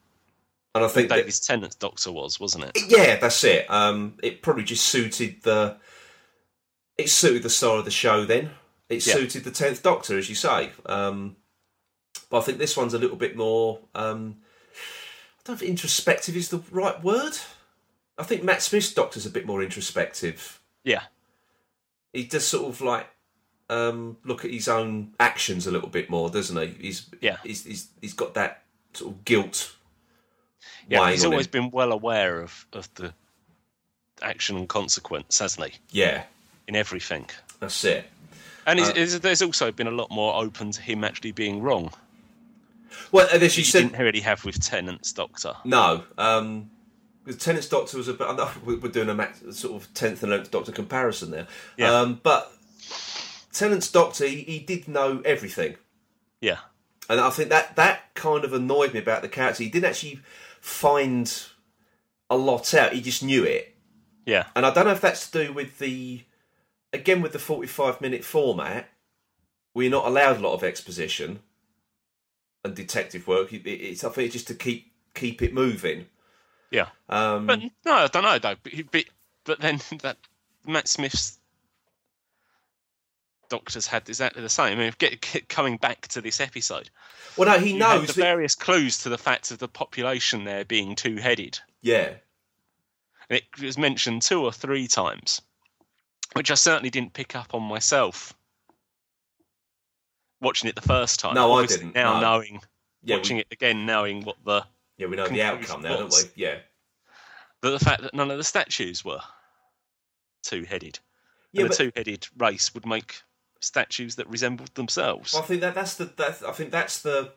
[0.73, 2.77] and I think that, Davis Tennant's doctor was, wasn't it?
[2.87, 5.77] yeah that's it um, it probably just suited the
[6.97, 8.49] it suited the style of the show then
[8.89, 9.13] it Yeah.
[9.13, 11.35] suited the tenth Doctor as you say um,
[12.31, 14.37] but I think this one's a little bit more um,
[15.43, 17.33] don't know if introspective is the right word.
[18.17, 20.59] I think Matt Smith's Doctor's a bit more introspective.
[20.83, 21.03] Yeah.
[22.13, 23.07] He does sort of like
[23.69, 26.87] um, look at his own actions a little bit more, doesn't he?
[26.87, 27.37] He's Yeah.
[27.43, 29.75] He's he's, he's got that sort of guilt.
[30.87, 31.51] Yeah, he's always him.
[31.51, 33.13] been well aware of, of the
[34.21, 35.77] action and consequence, hasn't he?
[35.89, 36.23] Yeah,
[36.67, 37.27] In everything.
[37.59, 38.05] that's it.
[38.67, 41.61] And he's, Uh, he's- there's also been a lot more open to him actually being
[41.61, 41.91] wrong.
[43.11, 45.53] Well, as you said, didn't really have with Tennant's Doctor.
[45.65, 46.03] no.
[46.17, 46.71] Um,
[47.25, 48.25] the Tennant's Doctor was a bit.
[48.27, 51.47] I know we- we're doing a max, sort of tenth and eleventh Doctor comparison there.
[51.77, 51.93] Yeah.
[51.93, 52.51] Um, but
[53.53, 55.75] Tennant's Doctor, he, he did know everything,
[56.39, 56.57] Yeah.
[57.09, 59.61] and I think that that kind of annoyed me about the character.
[59.63, 60.19] He didn't actually
[60.61, 61.31] find
[62.29, 62.93] a lot out.
[62.93, 63.75] He just knew it,
[64.25, 64.45] Yeah.
[64.55, 66.23] and I don't know if that's to do with the
[66.93, 68.89] again with the forty-five minute format.
[69.75, 71.39] We're not allowed a lot of exposition
[72.63, 73.53] and detective work.
[73.53, 76.05] It, it's I think it's just to keep keep it moving.
[76.71, 76.87] Yeah.
[77.09, 78.55] Um, But no, I don't know though.
[78.63, 79.05] But, but,
[79.43, 80.17] but then that
[80.65, 81.37] Matt Smith's
[83.49, 84.77] doctors had exactly the same.
[84.77, 86.89] I mean, get, get- coming back to this episode,
[87.37, 88.21] well, no, he knows the that.
[88.21, 91.59] various clues to the fact of the population there being two-headed.
[91.81, 92.13] Yeah,
[93.29, 95.41] And it was mentioned two or three times,
[96.33, 98.33] which I certainly didn't pick up on myself.
[100.41, 102.21] Watching it the first time, No, I didn't, Now no.
[102.21, 102.61] knowing,
[103.03, 104.65] yeah, watching we, it again, knowing what the
[104.97, 106.21] yeah, we know the outcome now, don't we?
[106.35, 106.57] Yeah,
[107.61, 109.21] but the fact that none of the statues were
[110.43, 110.99] two-headed.
[111.51, 111.61] yeah.
[111.61, 113.21] and But, a two-headed race would make
[113.59, 115.35] statues that resembled themselves.
[115.35, 117.31] I think that that's the that, I think that's the,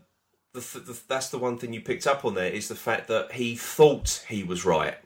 [0.54, 3.32] the, the that's the one thing you picked up on there is the fact that
[3.32, 4.96] he thought he was right.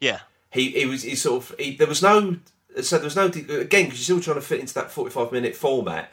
[0.00, 2.36] yeah, He he was he sort of he, there was no
[2.82, 5.56] so there was no again because you're still trying to fit into that 45 minute
[5.56, 6.12] format.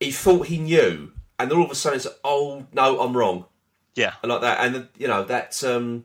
[0.00, 3.46] He thought he knew, and then all of a sudden it's oh no, I'm wrong.
[3.94, 6.04] yeah, and like that, and you know that's um,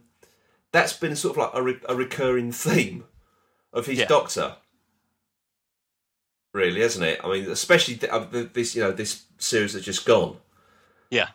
[0.72, 3.04] that's been sort of like a, re- a recurring theme
[3.74, 4.06] of his Yeah.
[4.06, 4.56] Doctor,
[6.54, 7.20] really, hasn't it?
[7.24, 10.38] I mean, especially th- uh, th- this you know this series that's just gone.
[11.10, 11.30] yeah.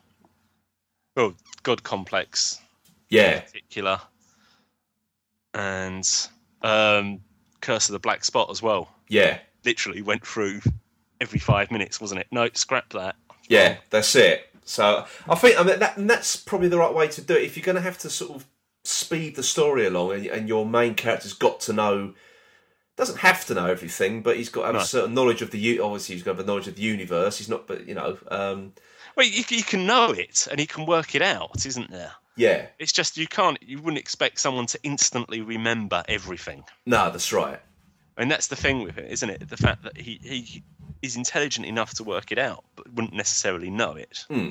[1.16, 2.60] Well, God Complex,
[3.08, 4.00] Yeah, in particular,
[5.54, 6.06] and
[6.62, 7.20] um,
[7.62, 8.90] Curse of the Black Spot as well.
[9.08, 10.60] yeah, Literally went through
[11.20, 12.26] every five minutes, wasn't it?
[12.30, 13.16] No, scrap that.
[13.48, 13.76] yeah.
[13.90, 14.48] That's it.
[14.64, 17.44] So I think I mean that, that's probably the right way to do it.
[17.44, 18.46] If you're going to have to sort of
[18.84, 22.14] speed the story along, and, and your main character's got to know.
[22.96, 24.80] Doesn't have to know everything, but he's got to have No.
[24.80, 25.80] a certain knowledge of the.
[25.80, 27.36] Obviously, he's got to have a knowledge of the universe.
[27.36, 28.72] He's not, but you know, um,
[29.16, 32.12] Well, you, you can know it and he can work it out, isn't there?
[32.36, 32.66] yeah.
[32.78, 33.58] It's just you can't.
[33.62, 36.64] You wouldn't expect someone to instantly remember everything.
[36.86, 37.60] No, that's right.
[38.16, 39.46] And that's the thing with it, isn't it?
[39.46, 40.62] The fact that he, he
[41.06, 44.24] is intelligent enough to work it out, but wouldn't necessarily know it.
[44.28, 44.50] Hmm.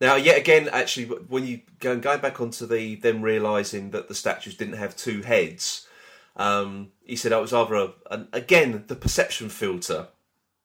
[0.00, 4.14] Now, yet again, actually, when you go going back onto the them realizing that the
[4.14, 5.86] statues didn't have two heads,
[6.36, 10.08] um, he said that was either a, an, again the perception filter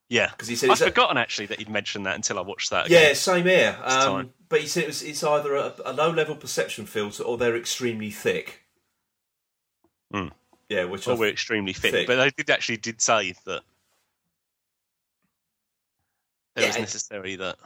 [0.09, 2.71] Yeah, because he said I'd a- forgotten actually that he'd mentioned that until I watched
[2.71, 2.87] that.
[2.87, 3.09] Again.
[3.09, 3.77] yeah, same here.
[3.83, 7.37] Um, but he said it was it's either a, a low level perception filter or
[7.37, 8.63] they're extremely thick.
[10.11, 10.29] Hmm.
[10.69, 11.91] Yeah, which or we're extremely fit.
[11.91, 12.07] Thick.
[12.07, 13.61] But they did actually did say that
[16.57, 17.57] there Yeah, was necessary that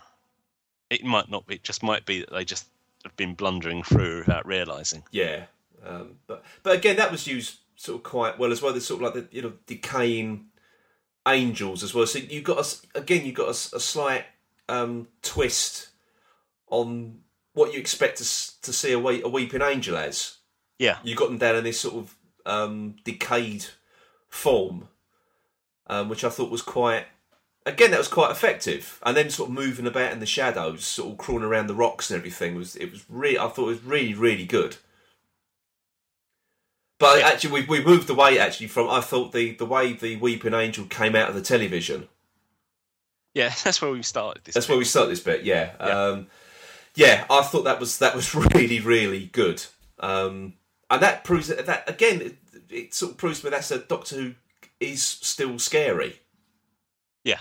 [0.90, 1.56] it might not be.
[1.56, 2.68] It just might be that they just
[3.04, 5.04] have been blundering through without realizing.
[5.12, 5.46] Yeah,
[5.86, 8.72] um, but but again, that was used sort of quite well as well.
[8.74, 10.46] There's sort of like the you know decaying
[11.28, 12.06] angels as well.
[12.06, 12.60] So you got
[12.94, 14.26] a again, you got a slight
[14.70, 15.90] um, twist
[16.68, 17.20] on
[17.54, 18.24] what you expect to
[18.62, 20.38] to see a, we- a weeping angel as.
[20.80, 23.66] Yeah, You got them down in this sort of um, decayed
[24.30, 24.88] form,
[25.86, 27.06] um, which I thought was quite.
[27.66, 31.12] Again, that was quite effective, and then sort of moving about in the shadows, sort
[31.12, 32.76] of crawling around the rocks and everything was.
[32.76, 33.38] It was really.
[33.38, 34.78] I thought it was really, really good.
[37.00, 37.28] But Yeah.
[37.30, 38.90] actually, we we moved away actually from.
[38.90, 42.10] I thought the the way the weeping angel came out of the television.
[43.34, 44.44] yeah, that's where we started.
[44.44, 44.74] This That's bit.
[44.74, 45.44] where we start this bit.
[45.44, 45.72] Yeah.
[45.80, 45.86] Yeah.
[46.06, 46.28] Um,
[46.96, 49.64] yeah, I thought that was that was really really good.
[50.00, 50.54] Um,
[50.90, 52.22] and that proves that, that again.
[52.22, 52.38] It,
[52.70, 54.34] it sort of proves to me that's a Doctor Who
[54.80, 56.20] is still scary.
[57.24, 57.40] Yeah,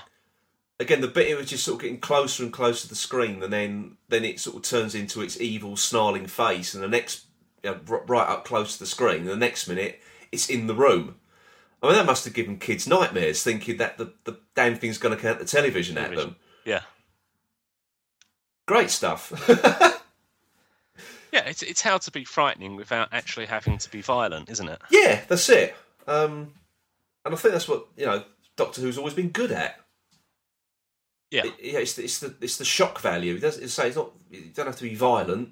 [0.80, 3.42] Again, the bit it was just sort of getting closer and closer to the screen,
[3.42, 7.26] and then then it sort of turns into its evil, snarling face, and the next
[7.62, 10.00] you know, right up close to the screen, and the next minute
[10.32, 11.16] it's in the room.
[11.82, 15.16] I mean, that must have given kids nightmares, thinking that the, the damn thing's going
[15.16, 16.36] to count the television at them.
[16.64, 16.82] yeah,
[18.66, 19.32] Great stuff.
[21.32, 21.44] yeah.
[21.46, 24.80] It's it's how to be frightening without actually having to be violent, isn't it?
[24.90, 25.74] Yeah, that's it.
[26.06, 26.52] Um,
[27.24, 28.22] and I think that's what you know
[28.56, 29.80] Doctor Who's always been good at.
[31.30, 33.36] Yeah, It- yeah, it's the, it's the it's the shock value.
[33.36, 34.12] It doesn't say it's not.
[34.30, 35.50] You don't have to be violent.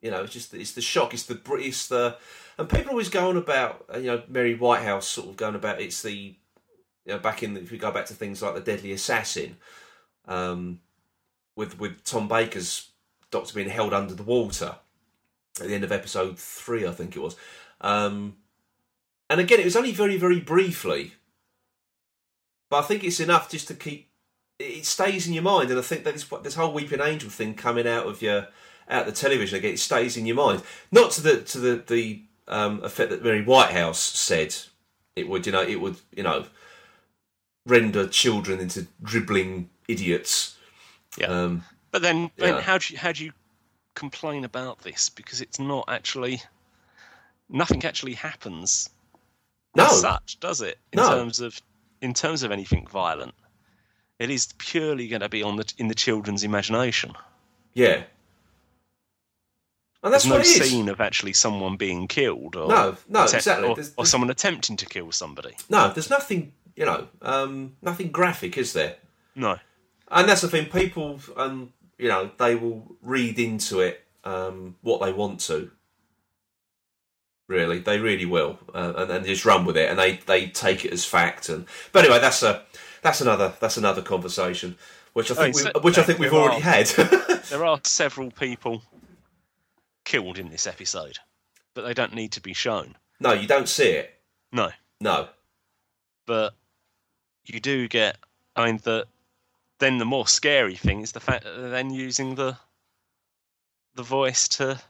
[0.00, 1.12] You know, it's just it's the shock.
[1.12, 2.16] It's the br- it's the
[2.58, 6.12] and people always going about you know Mary Whitehouse sort of going about it's the
[6.12, 6.34] you
[7.06, 9.56] know back in the, if we go back to things like the Deadly Assassin,
[10.26, 10.80] um,
[11.54, 12.90] with with Tom Baker's
[13.30, 14.76] Doctor being held under the water
[15.60, 17.36] at the end of episode three, I think it was.
[17.82, 18.36] Um,
[19.28, 21.12] and again, it was only very, very briefly,
[22.70, 24.09] but I think it's enough just to keep.
[24.60, 27.54] It stays in your mind, and I think that this this whole weeping angel thing
[27.54, 28.48] coming out of your
[28.88, 30.62] out the television again, it stays in your mind.
[30.92, 34.54] Not to the to the the um, effect that Mary Whitehouse said
[35.16, 35.46] it would.
[35.46, 35.96] You know, it would.
[36.14, 36.44] You know,
[37.66, 40.56] render children into dribbling idiots.
[41.18, 41.26] Yeah.
[41.26, 43.32] Um, But then, then how do you how do you
[43.94, 45.08] complain about this?
[45.08, 46.42] Because it's not actually
[47.48, 48.90] nothing actually happens
[49.74, 50.78] no, as such, does it?
[50.92, 51.10] In No.
[51.10, 51.60] terms of
[52.00, 53.34] in terms of anything violent,
[54.20, 57.12] it is purely going to be on the in the children's imagination.
[57.74, 58.04] yeah,
[60.02, 60.70] and that's There's no what it is.
[60.70, 63.68] scene of actually someone being killed, or No, no, attempt- exactly.
[63.68, 65.54] or, There's- or someone attempting to kill somebody.
[65.68, 66.52] No, there's nothing.
[66.76, 68.96] You know, um, nothing graphic, is there?
[69.34, 69.58] No,
[70.08, 70.66] And that's the thing.
[70.66, 75.70] People, um, you know, they will read into it um, what they want to.
[77.48, 80.84] Really, they really will, uh, and, and just run with it, and they, they take
[80.84, 81.48] it as fact.
[81.48, 82.62] And but anyway, that's a
[83.02, 84.76] that's another that's another conversation,
[85.12, 86.86] which I oh, think Oh, we, which I think we've already are- had.
[87.50, 88.82] there are several people
[90.04, 91.18] killed in this episode,
[91.74, 92.96] but they don't need to be shown.
[93.20, 94.14] no, you don't see it.
[94.52, 94.70] No,
[95.00, 95.28] No,
[96.26, 96.54] but
[97.44, 98.16] you do get.
[98.56, 99.06] I mean, the
[99.78, 102.56] then the more scary thing is the fact that they're then using the
[103.94, 104.80] the voice to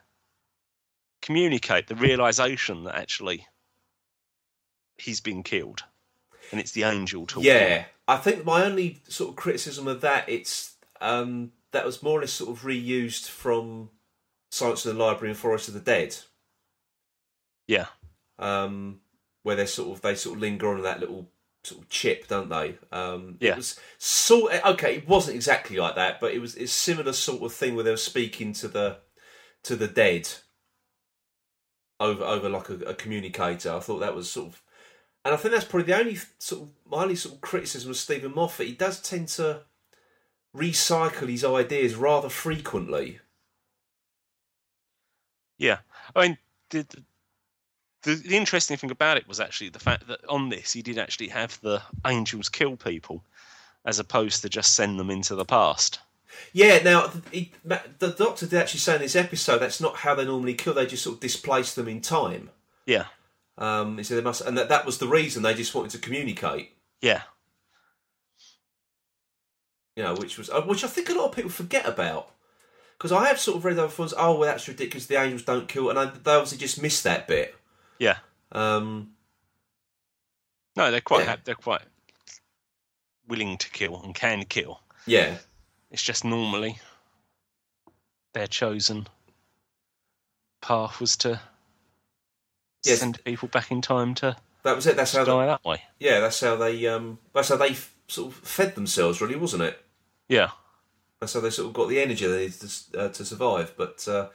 [1.22, 3.46] communicate the realization that actually
[4.98, 5.82] he's been killed,
[6.50, 7.44] and it's the angel talking.
[7.46, 12.18] Yeah, I think my only sort of criticism of that it's um, that was more
[12.18, 13.90] or less sort of reused from
[14.50, 16.16] Silence of the Library and Forest of the Dead,
[17.68, 17.86] yeah,
[18.38, 19.00] um,
[19.44, 21.30] where they sort of they sort of linger on that little
[21.62, 22.76] sort of chip, don't they?
[22.90, 23.52] Um, Yeah.
[23.52, 24.96] It was sort okay.
[24.96, 27.90] It wasn't exactly like that, but it was it's similar sort of thing where they
[27.90, 28.98] were speaking to the
[29.62, 30.28] to the dead
[32.00, 33.72] over over like a, a communicator.
[33.72, 34.62] I thought that was sort of,
[35.24, 37.96] and I think that's probably the only sort of my only sort of criticism of
[37.96, 38.66] Steven Moffat.
[38.66, 39.62] He does tend to
[40.56, 43.20] recycle his ideas rather frequently.
[45.58, 45.78] yeah.
[46.16, 46.38] I mean,
[46.70, 46.86] the,
[48.02, 50.98] the the interesting thing about it was actually the fact that on this he did
[50.98, 53.22] actually have the angels kill people,
[53.84, 56.00] as opposed to just send them into the past.
[56.52, 60.24] Yeah, now he, the Doctor did actually say in this episode that's not how they
[60.24, 60.74] normally kill.
[60.74, 62.50] They just sort of displace them in time.
[62.86, 63.06] Yeah,
[63.60, 65.98] Um, he said they must, and that that was the reason they just wanted to
[65.98, 66.72] communicate.
[67.02, 67.22] yeah,
[69.96, 72.30] You know, which was uh, which I think a lot of people forget about.
[72.96, 74.12] Because I have sort of read other ones.
[74.16, 75.06] Oh, well, that's ridiculous.
[75.06, 77.54] The angels don't kill, and I, they obviously just missed that bit.
[77.98, 78.18] yeah.
[78.52, 79.12] Um,
[80.76, 81.36] No, they're quite Yeah.
[81.44, 81.82] they're quite
[83.28, 84.80] willing to kill and can kill.
[85.06, 85.36] yeah,
[85.90, 86.78] It's just normally
[88.32, 89.06] their chosen
[90.60, 91.40] path was to
[92.84, 93.00] Yes.
[93.00, 94.96] send people back in time to that was it.
[94.96, 95.24] That's how.
[95.24, 95.82] die They, that way.
[95.98, 96.86] yeah, that's how they.
[96.86, 99.82] Um, that's how they f- sort of fed themselves, really, wasn't it?
[100.28, 100.50] Yeah,
[101.18, 103.74] That's how they sort of got the energy they needed to, uh, to survive.
[103.76, 104.28] But uh,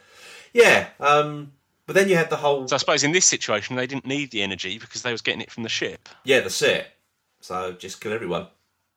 [0.53, 1.53] yeah, um,
[1.85, 2.67] but then you had the whole.
[2.67, 5.41] so I suppose in this situation they didn't need the energy because they was getting
[5.41, 6.09] it from the ship.
[6.23, 6.87] Yeah, that's it.
[7.39, 8.47] So just kill everyone.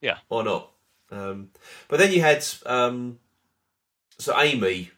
[0.01, 0.17] Yeah.
[0.27, 0.71] Why not?
[1.11, 1.49] Um,
[1.87, 3.19] but then you had um,
[4.17, 4.91] so Amy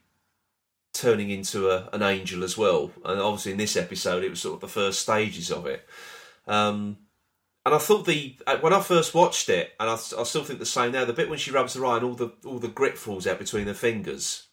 [1.01, 4.55] turning into a, an angel as well, and obviously in this episode it was sort
[4.55, 5.87] of the first stages of it.
[6.47, 6.97] Um,
[7.65, 10.59] and I thought the uh, when I first watched it, and I, I still think
[10.59, 11.05] the same now.
[11.05, 13.39] The bit when she rubs her eye and all the all the grit falls out
[13.39, 14.47] between her fingers,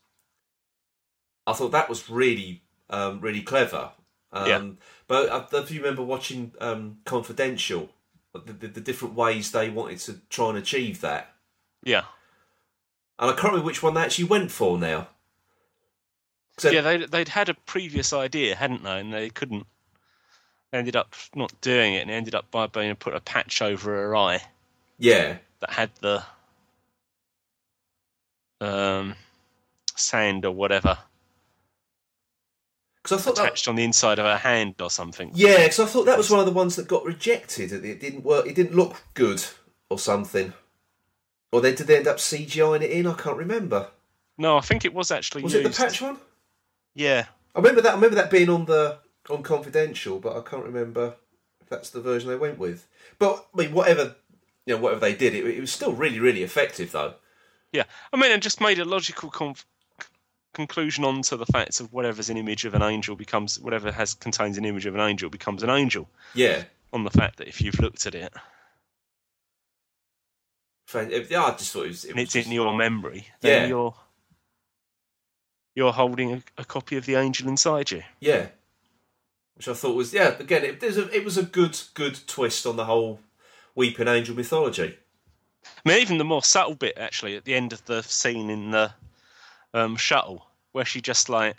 [1.46, 3.92] I thought that was really um, really clever.
[4.32, 4.70] Um, Yeah.
[5.06, 7.88] But if you remember watching um, Confidential,
[8.34, 11.34] the, the, the different ways they wanted to try and achieve that,
[11.82, 12.04] Yeah,
[13.18, 15.08] and I can't remember which one they actually went for now.
[16.64, 16.80] Yeah.
[16.80, 19.00] They they'd had a previous idea, hadn't they?
[19.00, 19.66] And they couldn't.
[20.70, 24.14] Ended up not doing it, and ended up by being put a patch over her
[24.14, 24.42] eye
[24.98, 26.22] yeah, that had the
[28.60, 29.14] um,
[29.96, 30.98] sand or whatever
[33.02, 35.30] because I thought that, attached on the inside of her hand or something.
[35.34, 37.72] yeah, because I thought that was one of the ones that got rejected.
[37.72, 38.46] It it didn't work.
[38.46, 39.42] It didn't look good
[39.88, 40.52] or something.
[41.52, 43.06] Or they did they end up CGIing it in?
[43.06, 43.88] I can't remember.
[44.36, 45.66] No, I think it was actually Was used.
[45.66, 46.18] it the patch one?
[46.94, 47.92] Yeah, I remember that.
[47.92, 48.98] I remember that being on the
[49.30, 51.16] on Confidential, but I can't remember
[51.60, 52.86] if that's the version they went with.
[53.18, 54.16] But I mean, whatever
[54.66, 57.14] you know, whatever they did, it, it was still really, really effective, though.
[57.72, 57.84] yeah.
[58.12, 59.64] I mean, it just made a logical conf-
[60.52, 64.58] conclusion onto the fact of whatever's an image of an angel becomes whatever has contains
[64.58, 66.08] an image of an angel becomes an angel.
[66.34, 68.32] Yeah, On the fact that if you've looked at it
[70.94, 71.44] yeah.
[71.44, 72.04] I just thought it was.
[72.04, 73.68] It was it's just- in your memory, then Yeah.
[73.68, 73.94] you're
[75.78, 78.02] you're holding a, a copy of the angel inside you.
[78.18, 78.48] Yeah,
[79.54, 80.34] which I thought was yeah.
[80.36, 83.20] Again, it, there's a, it was a good good twist on the whole
[83.76, 84.98] weeping angel mythology.
[85.64, 88.72] I mean, even the more subtle bit actually at the end of the scene in
[88.72, 88.92] the
[89.72, 91.54] um, shuttle where she just like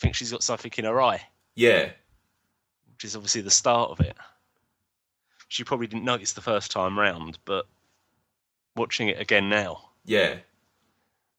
[0.00, 1.20] thinks she's got something in her eye,
[1.54, 1.90] Yeah,
[2.94, 4.16] which is obviously the start of it.
[5.48, 7.66] She probably didn't notice the first time round, but
[8.76, 10.36] watching it again now, yeah,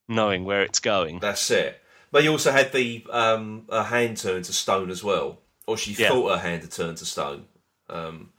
[0.07, 1.80] knowing where it's going, that's it.
[2.14, 5.93] But you also had the um, her hand turned to stone as well, or she
[5.93, 6.09] Yeah.
[6.09, 7.47] thought her hand had turned to stone.
[7.89, 8.30] Um,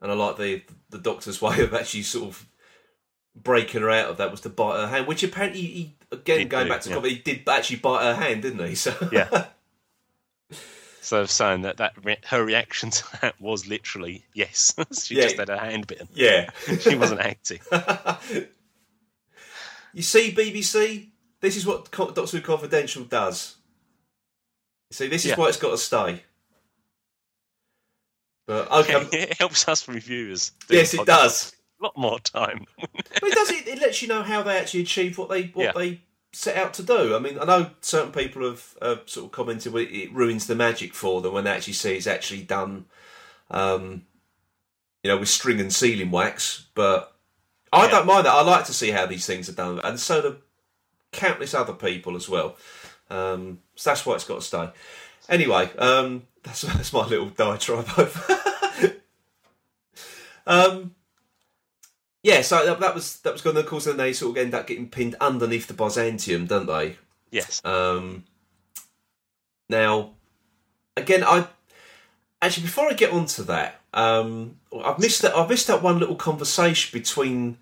[0.00, 2.46] and I like the the doctor's way of actually sort of
[3.36, 6.48] breaking her out of that was to bite her hand, which apparently he again Did
[6.48, 6.94] going do, back to yeah.
[6.96, 8.74] comedy, he did actually bite her hand, didn't he?
[8.86, 9.46] So Yeah.
[11.02, 15.22] So saying that that re- her reaction to that was literally yes, she Yeah.
[15.24, 16.08] just had her hand bitten.
[16.14, 16.50] yeah.
[16.80, 17.60] She wasn't acting.
[19.92, 21.09] you see, BBC,
[21.40, 23.56] this is what Doctor Who Confidential does.
[24.92, 25.36] See, this is Yeah.
[25.36, 26.22] why it's got to stay.
[28.46, 30.52] But okay, it helps us reviewers.
[30.68, 31.52] yes, it podcasts does.
[31.80, 32.66] A lot more time.
[33.20, 33.50] But it does.
[33.50, 35.72] It, it lets you know how they actually achieve what they what Yeah.
[35.74, 36.00] they
[36.32, 37.14] set out to do.
[37.14, 40.54] I mean, I know certain people have uh, sort of commented well, it ruins the
[40.54, 42.86] magic for them when they actually see it's actually done,
[43.50, 44.06] um,
[45.02, 46.66] you know, with string and sealing wax.
[46.74, 47.14] But
[47.72, 47.90] I Yeah.
[47.90, 48.32] don't mind that.
[48.34, 50.36] I like to see how these things are done, and so do
[51.12, 52.56] countless other people as well.
[53.10, 54.70] Um, so that's why it's got to stay.
[55.28, 58.40] Anyway, um, that's that's my little diatribe over.
[60.46, 60.94] um,
[62.22, 63.56] yeah, so that, that was that was going.
[63.56, 66.96] to cause then they sort of end up getting pinned underneath the Byzantium, don't they?
[67.30, 67.64] Yes.
[67.64, 68.24] Um,
[69.68, 70.10] now,
[70.96, 71.46] again, I
[72.42, 75.34] actually before I get onto that, um, I've missed that.
[75.34, 77.58] I've missed that one little conversation between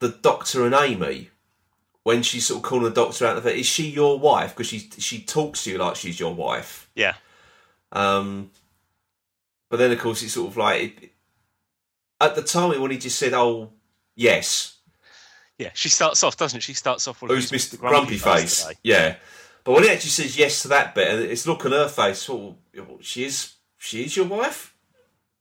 [0.00, 1.30] the Doctor and Amy
[2.06, 3.36] when she's sort of calling the Doctor out.
[3.36, 3.56] Of it.
[3.56, 4.54] Is she your wife?
[4.54, 6.88] Because she she talks to you like she's your wife.
[6.94, 7.14] Yeah.
[7.90, 8.52] Um,
[9.68, 11.12] but then, of course, it's sort of like it,
[12.20, 13.72] at the time when he just said, "Oh,
[14.14, 14.76] yes,"
[15.58, 15.70] Yeah.
[15.74, 16.74] She starts off, doesn't she?
[16.74, 17.76] She starts off with who's Mr.
[17.76, 18.62] Grumpy, Face?
[18.62, 18.78] today.
[18.84, 19.16] Yeah,
[19.64, 22.28] but when he actually says yes to that bit, and it's look on her face,
[22.28, 22.56] well,
[23.00, 24.76] she is she is your wife,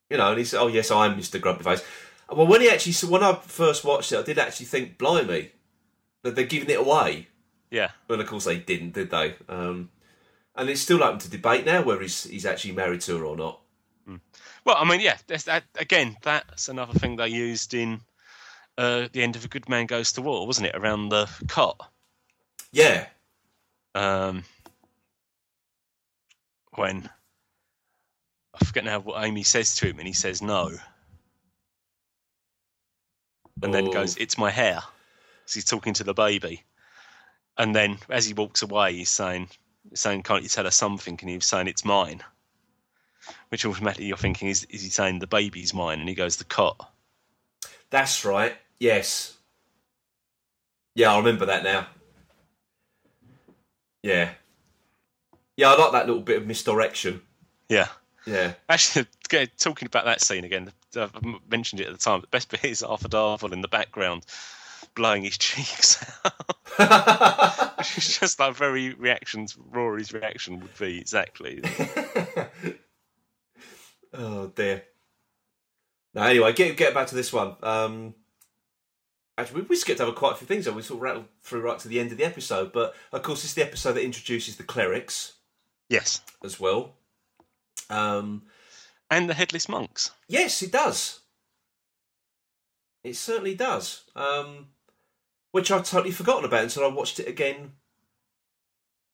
[0.09, 1.39] you know, and he said, "Oh yes, I'm Mr.
[1.39, 1.83] Grumpy Face."
[2.27, 5.51] Well, when he actually said, when I first watched it, I did actually think, "Blimey,
[6.31, 7.27] they're giving it away."
[7.69, 7.91] Yeah.
[8.07, 9.35] But of course, they didn't, did they?
[9.49, 9.89] Um,
[10.55, 13.35] and it's still open to debate now whether he's he's actually married to her or
[13.35, 13.59] not.
[14.63, 15.17] Well, I mean, yeah.
[15.27, 18.01] That's, that again, that's another thing they used in
[18.77, 20.75] uh, the end of A Good Man Goes to War, wasn't it?
[20.75, 21.91] Around the cot.
[22.71, 23.07] Yeah,
[23.93, 24.43] Um,
[26.75, 27.09] when
[28.53, 30.71] I forget now what Amy says to him, and he says no,
[33.61, 33.91] and then Oh.
[33.91, 34.81] goes, "It's my hair."
[35.53, 36.63] He's talking to the baby,
[37.57, 39.49] and then as he walks away, he's saying,
[39.93, 42.23] "Saying, can't you tell her something?" And he was saying, "It's mine."
[43.49, 45.99] Which automatically you're thinking, is, is he saying the baby's mine?
[45.99, 46.91] And he goes, the cot.
[47.89, 48.55] That's right.
[48.79, 49.37] Yes.
[50.95, 51.87] Yeah, I remember that now.
[54.03, 54.31] Yeah.
[55.57, 57.21] Yeah, I like that little bit of misdirection.
[57.69, 57.87] Yeah.
[58.25, 58.53] Yeah.
[58.69, 59.07] Actually,
[59.57, 61.13] talking about that scene again, I've
[61.49, 62.21] mentioned it at the time.
[62.21, 64.25] The best bit is Arthur Darvill in the background
[64.95, 66.33] blowing his cheeks out.
[67.77, 69.57] Which is just like very reactions.
[69.57, 71.61] Rory's reaction would be exactly.
[74.13, 74.83] oh dear.
[76.13, 77.55] Now, anyway, get get back to this one.
[77.61, 78.15] Um,
[79.37, 80.67] actually, we, we skipped over quite a few things.
[80.67, 83.21] and We sort of rattled through right to the end of the episode, but of
[83.21, 85.33] course, it's the episode that introduces the clerics
[85.89, 86.21] Yes.
[86.43, 86.95] as well.
[87.89, 88.43] Um,
[89.11, 90.11] And the headless monks.
[90.27, 91.19] Yes, it does.
[93.03, 94.01] It certainly does.
[94.15, 94.69] Um,
[95.55, 97.71] which I'd totally forgotten about until I watched it again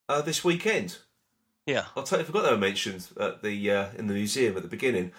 [0.09, 0.97] uh, this weekend.
[1.67, 1.85] Yeah.
[1.95, 5.11] I totally forgot they were mentioned at the uh, in the museum at the beginning.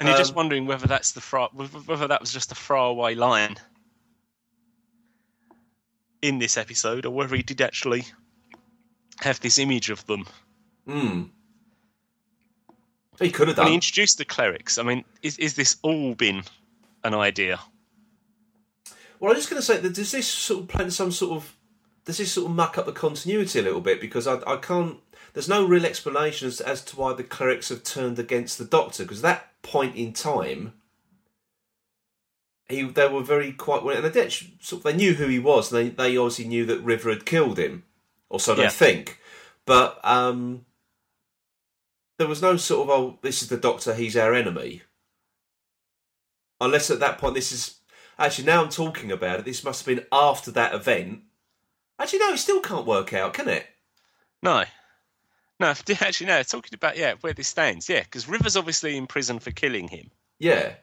[0.00, 3.14] And you're just Um, wondering whether that's the fra- whether that was just a throwaway
[3.14, 3.56] line
[6.22, 8.06] in this episode, or whether he did actually
[9.20, 10.26] have this image of them.
[10.86, 11.24] Hmm.
[13.20, 16.44] He could have When he introduced the clerics, I mean, is is this all been
[17.04, 17.60] an idea?
[19.22, 21.56] Well, I'm just going to say that does this sort of plant some sort of
[22.04, 24.98] does this sort of muck up the continuity a little bit because I, I can't.
[25.32, 29.04] There's no real explanation as, as to why the clerics have turned against the Doctor
[29.04, 30.72] because that point in time,
[32.68, 35.70] he they were very quite well, and they sort of, they knew who he was
[35.70, 37.84] they they obviously knew that River had killed him,
[38.28, 38.70] or so they Yeah.
[38.70, 39.20] think,
[39.66, 40.66] but um,
[42.18, 44.82] there was no sort of oh this is the Doctor he's our enemy,
[46.60, 47.78] unless at that point this is
[48.18, 51.20] Actually, now I'm talking about it, this must have been after that event.
[51.98, 53.66] Actually, no, it still can't work out, can it?
[54.42, 54.64] No.
[55.60, 55.68] No,
[56.00, 56.42] actually, no.
[56.42, 60.10] Talking about yeah, where this stands, yeah, because River's obviously in prison for killing him.
[60.38, 60.74] Yeah.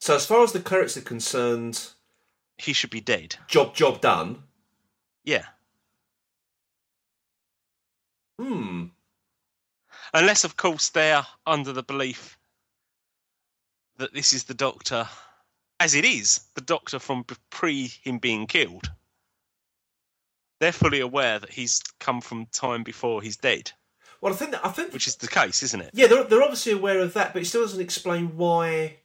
[0.00, 1.88] So as far as the clerics are concerned,
[2.58, 3.36] He should be dead.
[3.48, 4.42] job job done.
[5.24, 5.44] Yeah.
[8.38, 8.86] Hmm.
[10.12, 12.38] Unless, of course, they're under the belief
[13.96, 15.08] that this is the Doctor,
[15.84, 18.90] as it is, the Doctor from pre him being killed.
[20.58, 23.70] They're fully aware that he's come from time before he's dead,
[24.22, 25.90] Well, I think that, I think which is the case, isn't it?
[25.92, 28.96] yeah, they're they're obviously aware of that, but it still doesn't explain why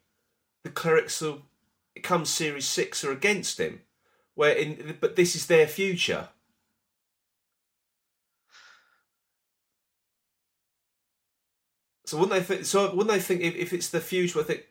[0.64, 1.40] the clerics are
[2.02, 3.82] come series six are against him.
[4.36, 6.30] Where in but this is their future.
[12.06, 12.66] So wouldn't they think?
[12.66, 14.64] So wouldn't they think if, if it's the future, I think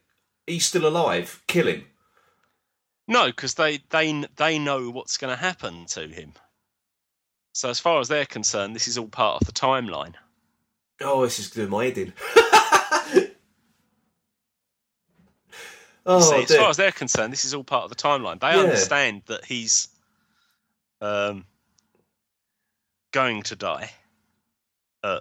[0.47, 1.85] he's still alive, kill him.
[3.09, 6.35] No, because they, they they know what's going to happen to him.
[7.53, 10.15] So as far as they're concerned, this is all part of the timeline.
[11.01, 12.13] Oh, this is doing my head in.
[16.11, 18.41] Oh, see, as far as they're concerned, this is all part of the timeline.
[18.41, 18.61] They Yeah.
[18.61, 19.89] understand that he's
[21.03, 21.45] um,
[23.13, 23.91] going to die
[25.03, 25.21] uh,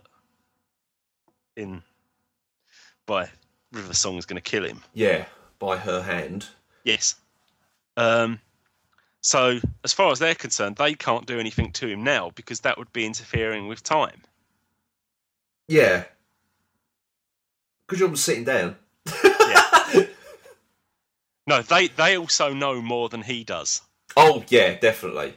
[1.57, 1.83] in
[3.05, 3.29] by
[3.73, 4.81] River Song is going to kill him.
[4.93, 5.25] yeah,
[5.59, 6.47] by her hand.
[6.83, 7.15] Yes.
[7.97, 8.39] Um,
[9.19, 12.77] so as far as they're concerned, they can't do anything to him now because that
[12.77, 14.21] would be interfering with time.
[15.67, 16.05] Yeah.
[17.85, 18.77] Because you're sitting down.
[21.47, 23.81] No, they they also know more than he does.
[24.17, 25.33] Oh yeah, definitely.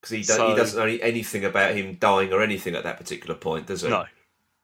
[0.00, 3.36] Because he, So- he doesn't know anything about him dying or anything at that particular
[3.36, 3.88] point, does he?
[3.88, 4.06] No,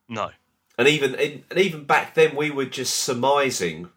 [0.09, 0.31] no.
[0.77, 3.91] And even and even back then, we were just surmising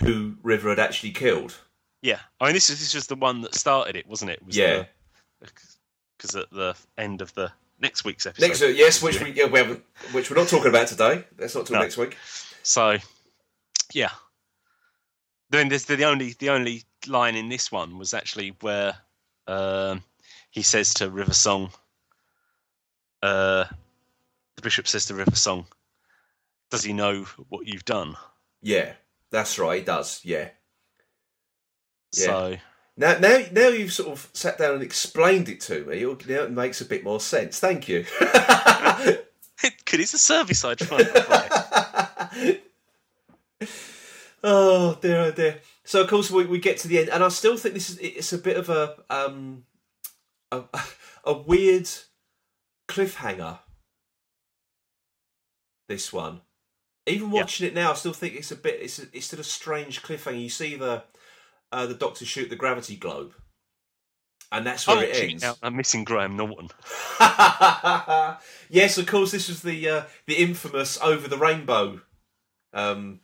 [0.00, 1.60] who River had actually killed.
[2.02, 4.44] Yeah, I mean this is this was the one that started it, wasn't it?
[4.44, 4.84] was Yeah.
[5.40, 8.46] Because at the end of the next week's episode.
[8.46, 9.82] Next, week, yes, which we yeah, we haven't,
[10.12, 11.24] which we're not talking about today.
[11.36, 11.82] That's not till No.
[11.82, 12.16] next week.
[12.62, 12.96] So,
[13.92, 14.10] yeah.
[15.50, 18.94] Then there's the, the only the only line in this one was actually where
[19.46, 20.02] um,
[20.50, 21.70] he says to River Song,
[23.22, 23.64] uh,
[24.56, 25.66] the bishop says to River Song,
[26.70, 28.16] "Does he know what you've done?"
[28.62, 28.92] Yeah,
[29.30, 29.78] that's right.
[29.78, 30.20] He does.
[30.22, 30.50] Yeah.
[32.12, 32.24] Yeah.
[32.26, 32.56] So
[32.96, 36.02] Now, now, now you've sort of sat down and explained it to me.
[36.02, 37.58] it- Now it makes a bit more sense.
[37.60, 38.04] Thank you.
[39.86, 40.98] Could it's a service I try.
[44.42, 45.60] oh dear, oh dear.
[45.84, 47.98] So of course we, we get to the end, and I still think this is
[47.98, 49.64] it's a bit of a um
[50.50, 50.62] a,
[51.24, 51.88] a weird
[52.88, 53.58] cliffhanger.
[55.88, 56.40] This one,
[57.06, 57.40] even Yeah.
[57.42, 60.02] watching it now, I still think it's a bit it's a, it's still a strange
[60.02, 60.40] cliffhanger.
[60.42, 61.02] You see the
[61.72, 63.32] uh, the Doctor shoot the gravity globe,
[64.52, 65.42] and that's where I'm, it ends.
[65.42, 66.68] now- I'm missing Graham Norton.
[68.70, 69.30] yes, of course.
[69.32, 72.00] This was the uh, the infamous over the rainbow
[72.72, 73.20] um,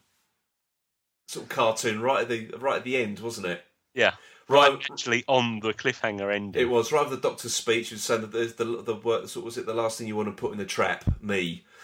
[1.29, 3.63] sort of cartoon right at the right at the end, wasn't it?
[3.95, 4.13] Yeah,
[4.49, 4.79] Right.
[4.91, 6.61] actually on the cliffhanger ending.
[6.63, 7.91] It was right after the doctor's speech.
[7.91, 10.29] Was saying that the the, the word, sort was it the last thing you want
[10.29, 11.05] to put in the trap?
[11.23, 11.65] Me.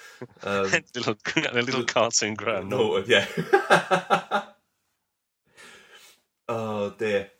[0.44, 2.68] Um, a little, a little cartoon Graham.
[2.68, 4.42] Norton, yeah.
[6.52, 7.30] Oh dear.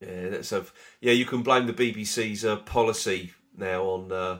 [0.00, 0.66] Yeah, that's a
[1.00, 1.12] yeah.
[1.12, 4.38] You can blame the BBC's uh, policy now on uh,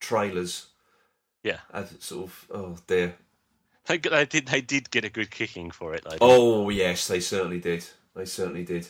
[0.00, 0.66] trailers.
[1.42, 1.60] Yeah.
[1.72, 3.16] As sort of oh dear.
[3.86, 4.48] They, they did.
[4.48, 6.04] They did get a good kicking for it.
[6.04, 6.18] Though.
[6.20, 7.86] Oh yes, they certainly did.
[8.14, 8.88] They certainly did.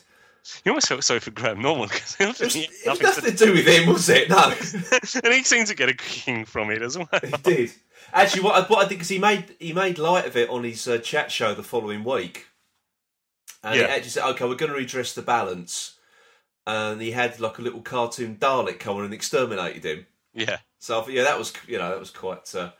[0.64, 3.52] You almost felt sorry for Graham Norton because It was, it was nothing to do
[3.52, 4.28] with him, was it?
[4.28, 4.52] No,
[5.24, 7.08] and he seemed to get a kicking from it as well.
[7.22, 7.72] he did.
[8.12, 10.64] Actually, what I, what I did because he made he made light of it on
[10.64, 12.48] his uh, chat show the following week,
[13.64, 13.86] and Yeah.
[13.88, 15.96] he actually said, "Okay, we're going to redress the balance."
[16.66, 20.06] And he had like a little cartoon Dalek come on and exterminated him.
[20.32, 22.70] Yeah, So I thought, yeah, that was you know that was quite uh,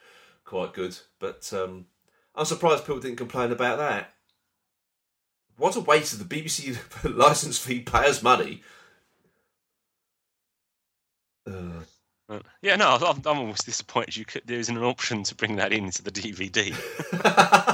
[0.45, 0.97] quite good.
[1.19, 1.87] But um,
[2.35, 4.13] I'm surprised people didn't complain about that.
[5.57, 6.77] What a waste of the BBC
[7.17, 8.63] license fee payers' money.
[11.47, 11.83] Uh,
[12.63, 12.77] yeah.
[12.77, 14.17] No, I'm, I'm almost disappointed.
[14.17, 16.75] You could, there isn't an option to bring that into the DVD.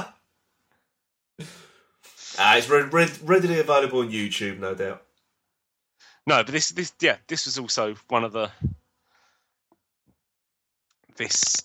[2.41, 5.03] ah, it's re- re- readily available on YouTube, no doubt.
[6.27, 8.51] No, but this, this, yeah, this was also one of the.
[11.17, 11.63] This,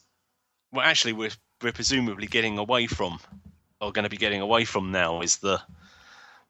[0.72, 1.31] well, actually, we're
[1.62, 3.18] we're presumably getting away from,
[3.81, 5.61] or going to be getting away from now is the,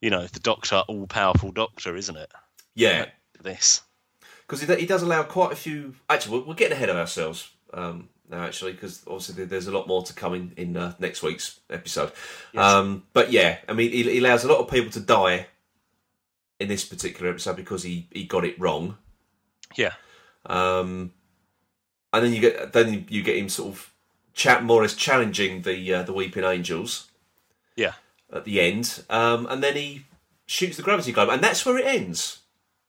[0.00, 2.30] you know, the Doctor, all powerful Doctor, isn't it?
[2.74, 3.06] Yeah,
[3.42, 3.82] This.
[4.46, 5.94] because he, he does allow quite a few.
[6.10, 9.86] Actually, we're, we're getting ahead of ourselves um, now, actually, because obviously there's a lot
[9.86, 12.12] more to come in, in uh, next week's episode.
[12.52, 12.62] Yes.
[12.64, 15.46] Um, but yeah, I mean, he, he allows a lot of people to die
[16.58, 18.96] in this particular episode because he, he got it wrong.
[19.76, 19.92] Yeah.
[20.46, 21.12] Um,
[22.12, 23.92] and then you get then you get him sort of
[24.32, 27.10] chat Morris challenging the uh, the Weeping Angels
[27.74, 27.92] Yeah.
[28.32, 30.06] at the end, um, and then he
[30.46, 32.40] shoots the gravity globe, and that's where it ends.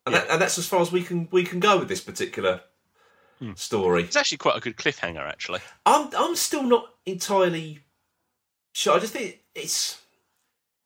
[0.06, 2.62] And, that, and that's as far as we can we can go with this particular
[3.56, 4.04] story.
[4.04, 5.60] It's actually quite a good cliffhanger, actually.
[5.86, 7.80] I'm I'm still not entirely
[8.74, 8.96] sure.
[8.96, 10.02] I just think it's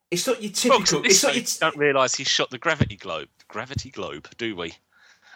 [0.10, 0.98] it's not your typical.
[0.98, 3.30] at this it's not stage, your, we don't realise he shot the gravity globe.
[3.48, 4.74] Gravity globe, do we?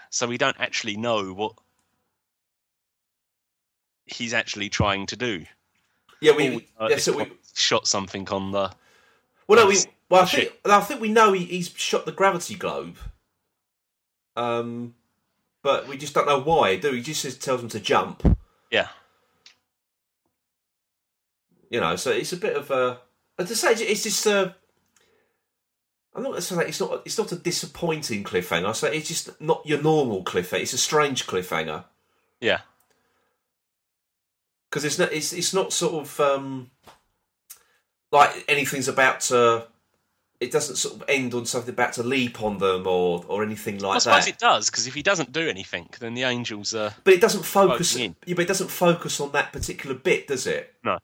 [0.10, 1.54] So we don't actually know what
[4.06, 5.46] he's actually trying to do.
[6.22, 6.36] yeah.
[6.36, 6.98] We we yeah.
[6.98, 8.72] So we shot something on the.
[9.48, 9.78] well no we
[10.10, 12.98] well I think I think we know he, he's shot the gravity globe.
[14.38, 14.96] Um,
[15.66, 16.76] but we just don't know why.
[16.76, 16.98] Do we?
[16.98, 18.22] he just says, tells them to jump?
[18.70, 18.90] Yeah,
[21.72, 23.00] You know, so it's a bit of a.
[23.40, 24.56] As I say, it's just a.
[26.14, 27.02] I'm not gonna saying it's not.
[27.04, 28.68] It's not a disappointing cliffhanger.
[28.68, 30.62] I say it's just not your normal cliffhanger.
[30.62, 31.86] It's a strange cliffhanger
[32.40, 32.60] yeah,
[34.70, 35.12] because it's not.
[35.12, 36.70] It's it's not sort of um,
[38.12, 39.68] like anything's about to.
[40.40, 43.80] It doesn't sort of end on something about to leap on them or or anything
[43.80, 44.34] like I suppose that.
[44.34, 46.94] it does because if he doesn't do anything, then the angels are.
[47.04, 47.96] But it doesn't focus.
[47.96, 50.74] Yeah, but it doesn't focus on that particular bit, does it?
[50.84, 51.00] No.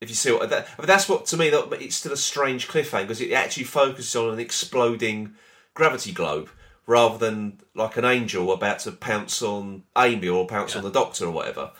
[0.00, 2.16] If you see what that, I mean, that's what to me that it's still a
[2.16, 5.34] strange cliffhanger because it actually focuses on an exploding
[5.74, 6.50] gravity globe
[6.86, 11.26] rather than like an angel about to pounce on Amy or pounce on the Doctor
[11.26, 11.70] or whatever.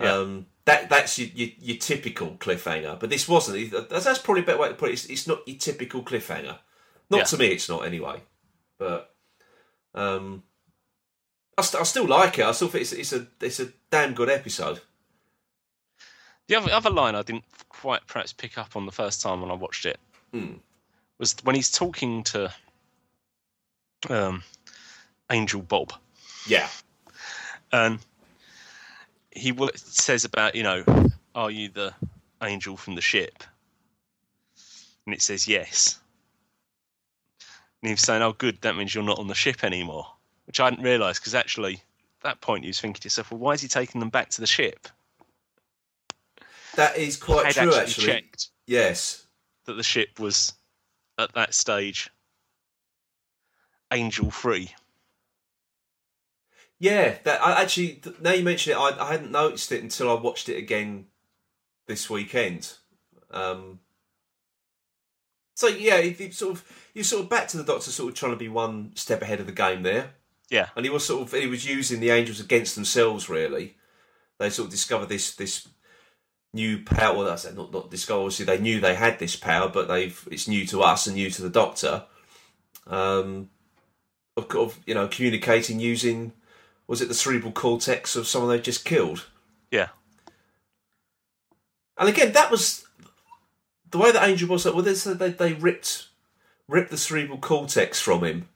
[0.00, 0.12] Yeah.
[0.12, 3.70] Um, that that's your, your, your typical cliffhanger, but this wasn't.
[3.90, 4.94] That's, that's probably a better way to put it.
[4.94, 6.58] It's, it's not your typical cliffhanger.
[7.10, 7.24] Not Yeah.
[7.24, 8.22] to me, it's not anyway.
[8.78, 9.14] But
[9.94, 10.42] um,
[11.58, 12.44] I, st- I still like it.
[12.46, 14.80] I still think it's, it's a it's a damn good episode.
[16.48, 19.50] The other other line I didn't quite perhaps pick up on the first time when
[19.50, 19.98] I watched it
[20.32, 20.54] Hmm.
[21.18, 22.52] was when he's talking to
[24.10, 24.42] um,
[25.30, 25.92] Angel Bob,
[26.46, 26.68] Yeah,
[27.72, 27.98] and
[29.34, 30.84] he w- says about you know,
[31.34, 31.92] are you the
[32.42, 33.44] angel from the ship?
[35.06, 35.98] And it says yes.
[37.82, 38.60] And he's saying, "Oh, good.
[38.62, 40.06] That means you're not on the ship anymore."
[40.46, 43.40] Which I hadn't realised because actually, at that point, you was thinking to yourself, "Well,
[43.40, 44.88] why is he taking them back to the ship?"
[46.76, 47.62] that is quite true.
[47.62, 49.26] actually, Actually, checked yes.
[49.66, 50.54] that the ship was
[51.18, 52.10] at that stage
[53.92, 54.74] angel free.
[56.78, 60.20] Yeah, that I actually now you mention it, I, I hadn't noticed it until I
[60.20, 61.06] watched it again
[61.86, 62.74] this weekend.
[63.30, 63.80] Um,
[65.54, 68.18] so yeah, it, it sort of you sort of back to the Doctor, sort of
[68.18, 70.10] trying to be one step ahead of the game there,
[70.50, 73.28] Yeah, and he was sort of he was using the angels against themselves.
[73.28, 73.76] Really,
[74.38, 75.68] they sort of discovered this this
[76.52, 77.16] new power.
[77.16, 78.22] Well, that's not not discover.
[78.22, 81.30] Obviously, they knew they had this power, but they've it's new to us and new
[81.30, 82.04] to the Doctor.
[82.86, 83.50] Um,
[84.36, 86.32] of, of you know communicating using
[86.86, 89.26] was it the cerebral cortex of someone they just killed?
[89.70, 89.88] yeah,
[91.98, 92.84] And again, that was
[93.90, 94.64] the way that Angel was.
[94.64, 96.08] Like, Well, they said they, they ripped
[96.68, 98.48] ripped the cerebral cortex from him.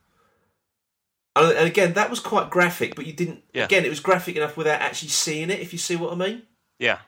[1.36, 3.42] And, and again, that was quite graphic, but you didn't.
[3.52, 3.64] Yeah.
[3.64, 5.60] Again, it was graphic enough without actually seeing it.
[5.60, 6.42] If you see what I mean,
[6.78, 6.98] yeah.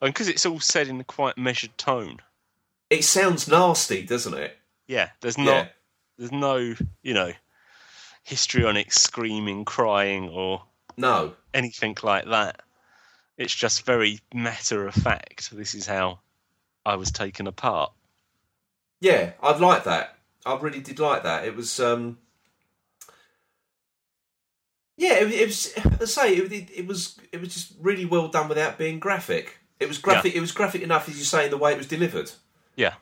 [0.00, 2.20] And because it's all said in a quite measured tone.
[2.90, 4.56] it sounds nasty, doesn't it?
[4.88, 5.44] Yeah, there's Yeah.
[5.44, 5.68] not,
[6.18, 6.56] there's no,
[7.02, 7.32] you know,
[8.26, 10.64] histrionic screaming, crying, or
[10.96, 11.34] No.
[11.54, 12.60] anything like that.
[13.38, 15.50] It's just very matter of fact.
[15.56, 16.18] This is how
[16.84, 17.92] I was taken apart.
[19.00, 20.18] Yeah, I'd like that.
[20.44, 21.44] I really did like that.
[21.44, 22.18] It was, um,
[24.96, 25.72] yeah, it, it was.
[26.00, 27.18] I say, it, it, it was.
[27.30, 29.58] It was just really well done without being graphic.
[29.78, 30.34] It was graphic.
[30.34, 32.30] It was graphic enough, as you say, in the way it was delivered.
[32.76, 32.94] Yeah,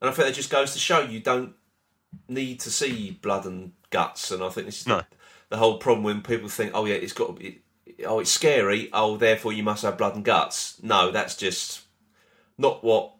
[0.00, 1.54] And I think that just goes to show you don't
[2.28, 4.30] need to see blood and guts.
[4.30, 4.98] And I think this is No.
[4.98, 5.06] the,
[5.50, 7.60] the whole problem when people think, oh yeah, it's got to be,
[8.06, 8.88] oh it's scary.
[8.92, 10.80] Oh, therefore you must have blood and guts.
[10.82, 11.82] No, that's just
[12.58, 13.12] not what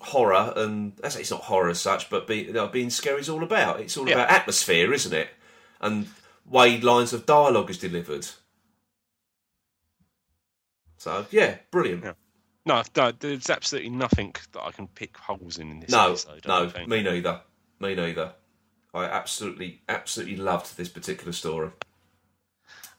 [0.00, 3.28] horror and that's it's not horror as such, but being you know, being scary is
[3.28, 3.80] all about.
[3.80, 4.14] It's all Yeah.
[4.14, 5.28] about atmosphere, isn't it?
[5.80, 6.08] And
[6.44, 8.26] way lines of dialogue is delivered.
[10.98, 12.04] So yeah, brilliant.
[12.04, 12.12] Yeah.
[12.64, 16.46] no, no, there's absolutely nothing that I can pick holes in in this No, episode.
[16.46, 17.40] I no, me neither.
[17.80, 18.32] Me neither.
[18.94, 21.70] I absolutely, absolutely loved this particular story.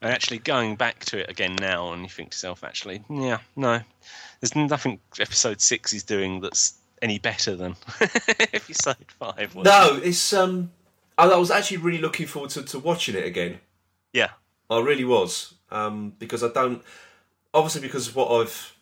[0.00, 3.38] And actually going back to it again now, and you think to yourself, actually, yeah,
[3.56, 3.80] no,
[4.40, 7.74] there's nothing episode six is doing that's any better than
[8.52, 9.64] episode five was.
[9.64, 10.70] No, it's um,
[11.16, 13.58] I, I was actually really looking forward to, to watching it again.
[14.12, 14.30] Yeah,
[14.70, 16.80] I really was, um, because I don't,
[17.52, 18.76] obviously because of what I've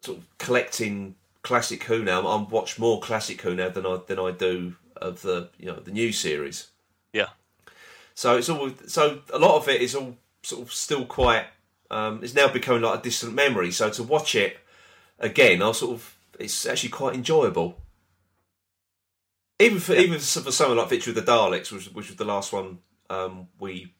[0.00, 2.26] sort of collecting classic Who now.
[2.26, 5.76] I watch more classic Who now than I than I do of the you know
[5.80, 6.68] the new series.
[7.12, 7.30] yeah,
[8.14, 11.46] So it's all so a lot of it is all sort of still quite.
[11.90, 13.70] Um, it's now becoming like a distant memory.
[13.70, 14.58] So to watch it
[15.18, 17.78] again, I sort of it's actually quite enjoyable.
[19.58, 22.52] Even for even for someone like Victory of the Daleks, which, which was the last
[22.52, 22.78] one
[23.10, 23.94] um, we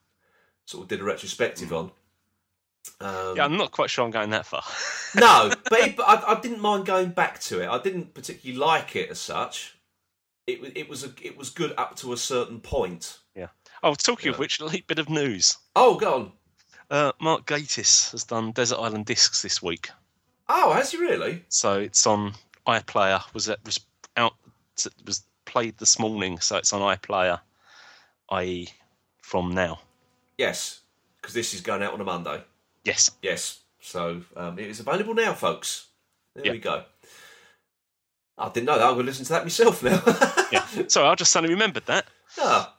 [0.64, 1.90] sort of did a retrospective on.
[3.00, 4.62] Um, Yeah, I'm not quite sure I'm going that far.
[5.14, 7.68] no, but, it, but I, I didn't mind going back to it.
[7.68, 9.76] I didn't particularly like it as such.
[10.46, 13.18] It it was a, it was good up to a certain point.
[13.36, 13.46] Yeah.
[13.82, 14.32] Oh, talking Yeah.
[14.32, 15.56] of which, a little bit of news.
[15.76, 16.32] Oh, go on.
[16.90, 19.90] Uh, Mark Gatiss has done Desert Island Discs this week,
[20.48, 21.42] Oh, has he really?
[21.48, 22.34] so it's on
[22.66, 23.22] iPlayer.
[23.32, 23.80] Was it was
[24.16, 24.34] out?
[25.06, 27.40] Was played this morning, so it's on iPlayer,
[28.30, 28.68] i.e.,
[29.22, 29.78] from now.
[30.38, 30.80] Yes,
[31.20, 32.42] because this is going out on a Monday.
[32.84, 35.86] Yes, Yes, so um, it is available now, folks.
[36.34, 36.52] There Yeah.
[36.52, 36.84] we go.
[38.38, 38.84] I didn't know that.
[38.86, 40.02] I'm going to listen to that myself now.
[40.52, 40.66] yeah.
[40.88, 42.06] Sorry, I just suddenly remembered that.
[42.38, 42.74] ah,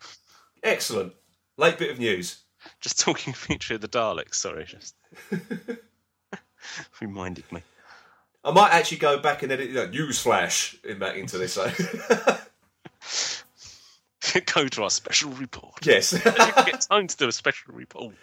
[0.62, 1.14] excellent.
[1.58, 2.40] Late bit of news.
[2.82, 4.36] Just talking feature of the Daleks.
[4.36, 4.96] Sorry, just
[7.02, 7.62] reminded me.
[8.44, 11.58] I might actually go back and edit that news flash in back into this.
[14.54, 15.86] Go to our special report.
[15.86, 16.12] yes.
[16.24, 18.16] Get time to do a special report.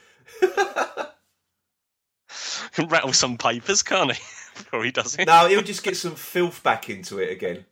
[2.73, 4.23] Can rattle some papers, can't he?
[4.55, 5.27] Before he does it.
[5.27, 7.65] no, he'll just get some filth back into it again.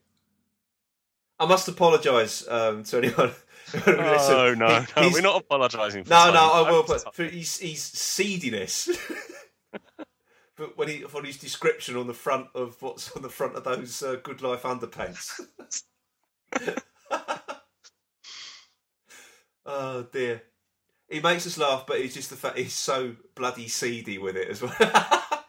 [1.39, 3.31] I must apologise um, to anyone.
[3.85, 6.05] who Oh no, no, he's- we're not apologising.
[6.05, 6.35] for No, Tony.
[6.35, 6.85] no, I will.
[6.87, 8.89] But for his, his seediness.
[10.57, 13.65] but when he for his description on the front of what's on the front of
[13.65, 15.41] those uh, Good Life underpants.
[19.67, 20.43] oh dear,
[21.09, 24.49] he makes us laugh, but it's just the fact he's so bloody seedy with it
[24.49, 24.75] as well.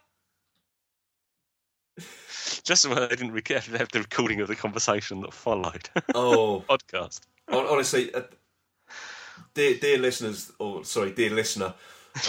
[2.64, 5.90] Just so I didn't rec- have the recording of the conversation that followed.
[6.16, 7.22] oh, Podcast.
[7.52, 8.22] honestly, uh,
[9.54, 11.74] dear dear listeners, or sorry, dear listener,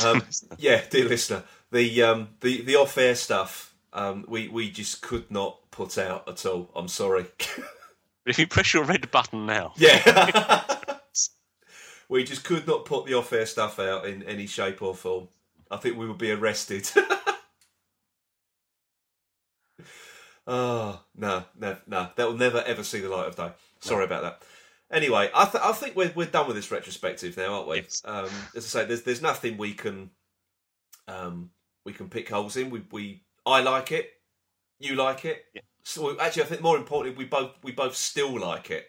[0.05, 0.23] um,
[0.59, 5.31] yeah, dear listener, the um, the the off air stuff, um, we we just could
[5.31, 6.71] not put out at all.
[6.75, 7.27] I'm sorry.
[8.27, 10.63] If you press your red button now, yeah,
[12.11, 15.29] we just could not put the off air stuff out in any shape or form.
[15.71, 16.91] I think we would be arrested.
[20.47, 22.09] oh no, no, no!
[22.17, 23.53] That will never ever see the light of day.
[23.79, 24.43] Sorry about that.
[24.91, 27.77] Anyway, I, th- I think we're we're done with this retrospective now, aren't we?
[27.77, 28.03] Yes.
[28.05, 30.11] Um, as I say, there's there's nothing we can
[31.07, 31.51] um,
[31.85, 32.71] we can pick holes in.
[32.71, 34.11] We we I like it,
[34.81, 35.45] you like it.
[35.55, 35.63] Yeah.
[35.85, 38.89] So actually, I think more importantly, we both we both still like it.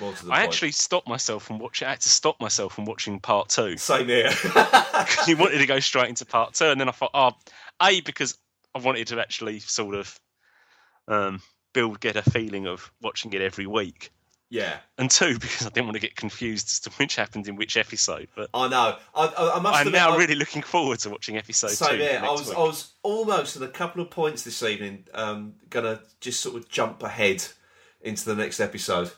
[0.00, 0.48] More to the I point.
[0.48, 1.86] actually stopped myself from watching.
[1.86, 3.76] I had to stop myself from watching part two.
[3.78, 4.30] same here.
[5.26, 7.32] you wanted to go straight into part two, and then I thought, oh,
[7.80, 8.36] a because
[8.74, 10.18] I wanted to actually sort of
[11.06, 11.40] um,
[11.72, 14.10] build, get a feeling of watching it every week,
[14.50, 17.54] yeah, and two because I didn't want to get confused as to which happened in
[17.56, 18.28] which episode.
[18.34, 18.96] But I know.
[19.14, 21.90] I, I, I must I'm admit, now I- really looking forward to watching episode Same
[21.90, 21.96] two.
[21.98, 22.20] here.
[22.22, 22.58] I was week.
[22.58, 25.06] I was almost at a couple of points this evening.
[25.14, 27.44] Um, gonna just sort of jump ahead
[28.00, 29.10] into the next episode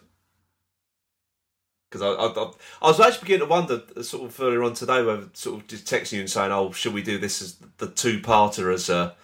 [1.90, 2.50] because I, I,
[2.82, 5.86] I was actually beginning to wonder sort of earlier on today, whether sort of just
[5.86, 9.14] texting you and saying, "Oh, should we do this as the two parter as a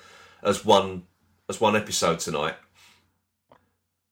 [0.43, 1.05] as one
[1.49, 2.55] as one episode tonight?"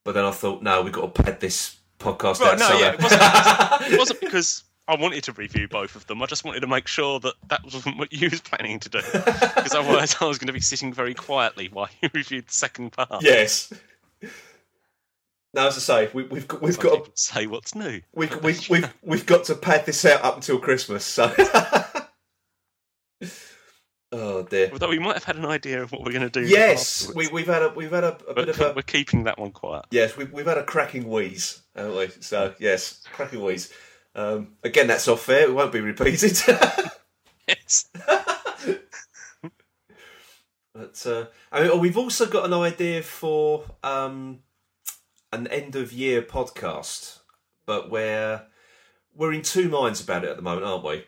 [0.04, 2.58] But then I thought, no, we've got to pad this podcast Well, out.
[2.58, 6.22] no, so- yeah, it wasn't, it wasn't because I wanted to review both of them.
[6.22, 9.00] I just wanted to make sure that that wasn't what you was planning to do,
[9.12, 12.92] because otherwise I was going to be sitting very quietly while you reviewed the second
[12.92, 13.22] part.
[13.22, 13.72] yes.
[15.52, 18.00] Now, as I say, we, we've got we've got people say what's new.
[18.14, 21.34] We've, we've, we've, we've got to pad this out up until Christmas, so.
[24.12, 24.70] oh dear.
[24.72, 26.46] Although we might have had an idea of what we're going to do.
[26.46, 27.32] Yes, we, afterwards.
[27.32, 29.86] we've had a we've had a, a bit of a we're keeping that one quiet.
[29.90, 32.08] yes we've we've had a cracking wheeze, haven't we?
[32.20, 33.72] So yes, cracking wheeze.
[34.14, 35.42] Um, again, that's off fair.
[35.44, 36.38] It won't be repeated.
[37.48, 37.88] Yes.
[40.72, 44.38] but uh, I mean, we've also got an idea for um,
[45.32, 47.18] an end of year podcast,
[47.66, 48.42] but we're
[49.14, 51.04] we're in two minds about it at the moment, aren't we?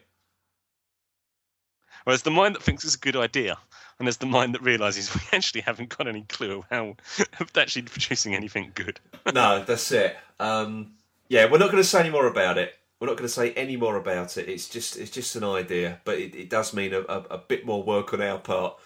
[2.05, 3.57] Whereas the mind that thinks it's a good idea,
[3.99, 6.97] and there's the mind that realizes we actually haven't got any clue of how
[7.41, 9.01] of actually producing anything good.
[9.35, 10.16] no, that's it.
[10.41, 10.93] Um,
[11.29, 12.75] yeah, we're not going to say any more about it.
[13.01, 14.49] We're not going to say any more about it.
[14.49, 17.66] It's just it's just an idea, but it, it does mean a, a, a bit
[17.66, 18.79] more work on our part,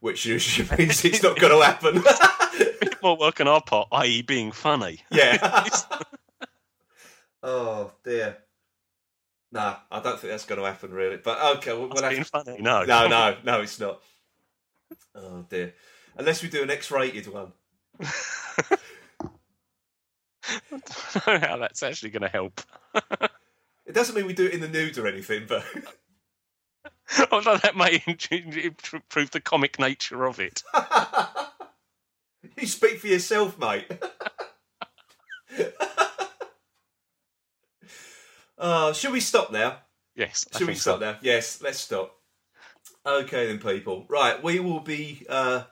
[0.00, 2.88] which usually means it's not going to happen.
[3.02, 5.00] More work on our part, i.e., being funny.
[5.10, 5.68] yeah.
[7.42, 8.38] oh dear.
[9.50, 11.18] Nah, I don't think that's going to happen really.
[11.18, 12.56] But okay, we'll have being funny.
[12.60, 14.00] No, No, no, no, it's not.
[15.14, 15.74] Oh dear.
[16.16, 17.52] Unless we do an X-rated one.
[18.00, 18.08] I
[21.26, 22.60] don't know how that's actually going to help.
[23.84, 25.64] It doesn't mean we do it in the nude or anything, but
[27.32, 30.62] Although that may improve the comic nature of it.
[32.62, 33.86] You speak for yourself, mate.
[38.58, 39.78] uh, should we stop now?
[40.14, 40.46] Yes.
[40.56, 41.04] Should we stop so.
[41.12, 41.18] now?
[41.20, 42.14] Yes, let's stop.
[43.04, 44.06] Okay then, people.
[44.08, 45.64] Right, we will be uh,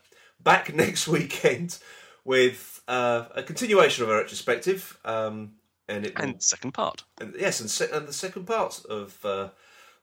[0.42, 1.78] back next weekend
[2.24, 5.52] with uh, a continuation of our retrospective, um,
[5.88, 7.04] and it will, And second part.
[7.20, 9.48] and, yes, and, se- and the second part of uh,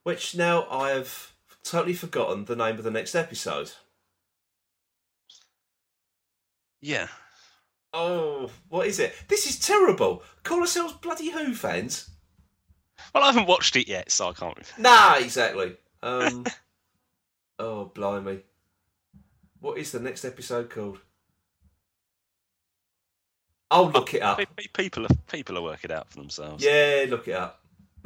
[0.03, 1.33] which now I have
[1.63, 3.71] totally forgotten the name of the next episode.
[6.81, 7.07] Yeah.
[7.93, 9.15] Oh, what is it?
[9.27, 10.23] This is terrible.
[10.43, 12.09] Call ourselves bloody Who fans?
[13.13, 14.73] Well, I haven't watched it yet, so I can't.
[14.77, 15.75] Nah, exactly.
[16.03, 16.45] Um,
[17.59, 18.41] oh, blimey.
[19.59, 20.99] What is the next episode called?
[23.69, 24.37] I'll look it up.
[24.37, 26.63] Pe- pe- People are people are working it out for themselves.
[26.63, 27.61] Yeah, look it up.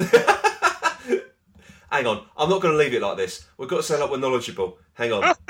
[1.90, 3.46] Hang on, I'm not going to leave it like this.
[3.58, 4.78] We've got to sound like we're knowledgeable.
[4.94, 5.34] Hang on.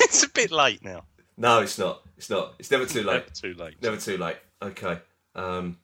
[0.00, 1.02] it's a bit late now.
[1.40, 2.02] No, it's not.
[2.18, 2.52] It's not.
[2.58, 3.24] It's never too late.
[3.24, 3.82] Never too late.
[3.82, 4.36] Never too late.
[4.60, 4.98] Okay.
[5.34, 5.78] Um,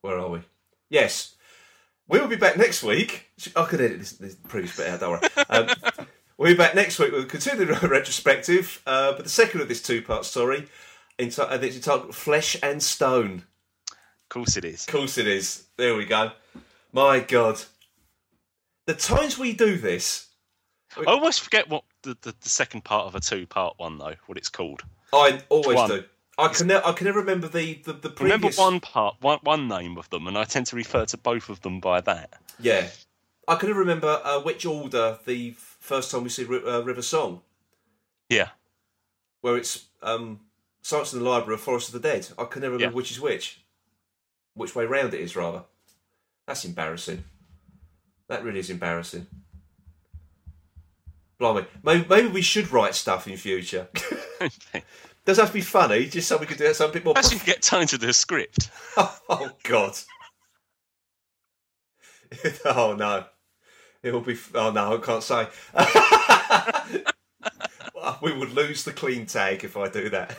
[0.00, 0.40] where are we?
[0.88, 1.34] Yes.
[2.08, 3.26] We will be back next week.
[3.54, 5.28] I could edit this, this previous bit out, don't worry.
[5.50, 5.68] Um,
[6.38, 9.82] we'll be back next week with a continued retrospective, uh, but the second of this
[9.82, 10.66] two part story,
[11.18, 13.44] it's entitled Flesh and Stone.
[13.90, 14.86] Of course it is.
[14.86, 15.64] Of course it is.
[15.76, 16.32] There we go.
[16.90, 17.60] My God.
[18.86, 20.28] The times we do this,
[20.98, 24.14] I always forget what the, the, the second part of a two part one though,
[24.26, 24.82] what it's called.
[25.12, 25.90] I always One.
[25.90, 26.04] do.
[26.38, 28.36] I can, ne- I can never remember the, the, the previous...
[28.36, 31.50] remember one part, one, one name of them, and I tend to refer to both
[31.50, 32.32] of them by that.
[32.58, 32.88] Yeah,
[33.46, 37.02] I can never remember uh, which order the first time we see Ri- uh, River
[37.02, 37.42] Song,
[38.30, 38.48] Yeah.
[39.42, 40.40] where it's um,
[40.80, 42.26] Silence in the Library or Forest of the Dead.
[42.38, 42.96] I can never remember Yeah.
[42.96, 43.60] which is which,
[44.54, 45.64] which way round it is rather.
[46.46, 47.24] That's embarrassing.
[48.28, 49.26] That really is embarrassing.
[51.42, 53.88] Blimey, maybe, maybe we should write stuff in future.
[55.24, 57.18] Does have to be funny, just so we could do something more.
[57.18, 58.70] As you get time to a script.
[59.28, 59.96] Oh God!
[62.66, 63.24] oh no!
[64.02, 64.36] It will be.
[64.54, 64.96] Oh no!
[64.96, 65.48] I can't say.
[68.20, 70.36] We would lose the clean tag if I do that.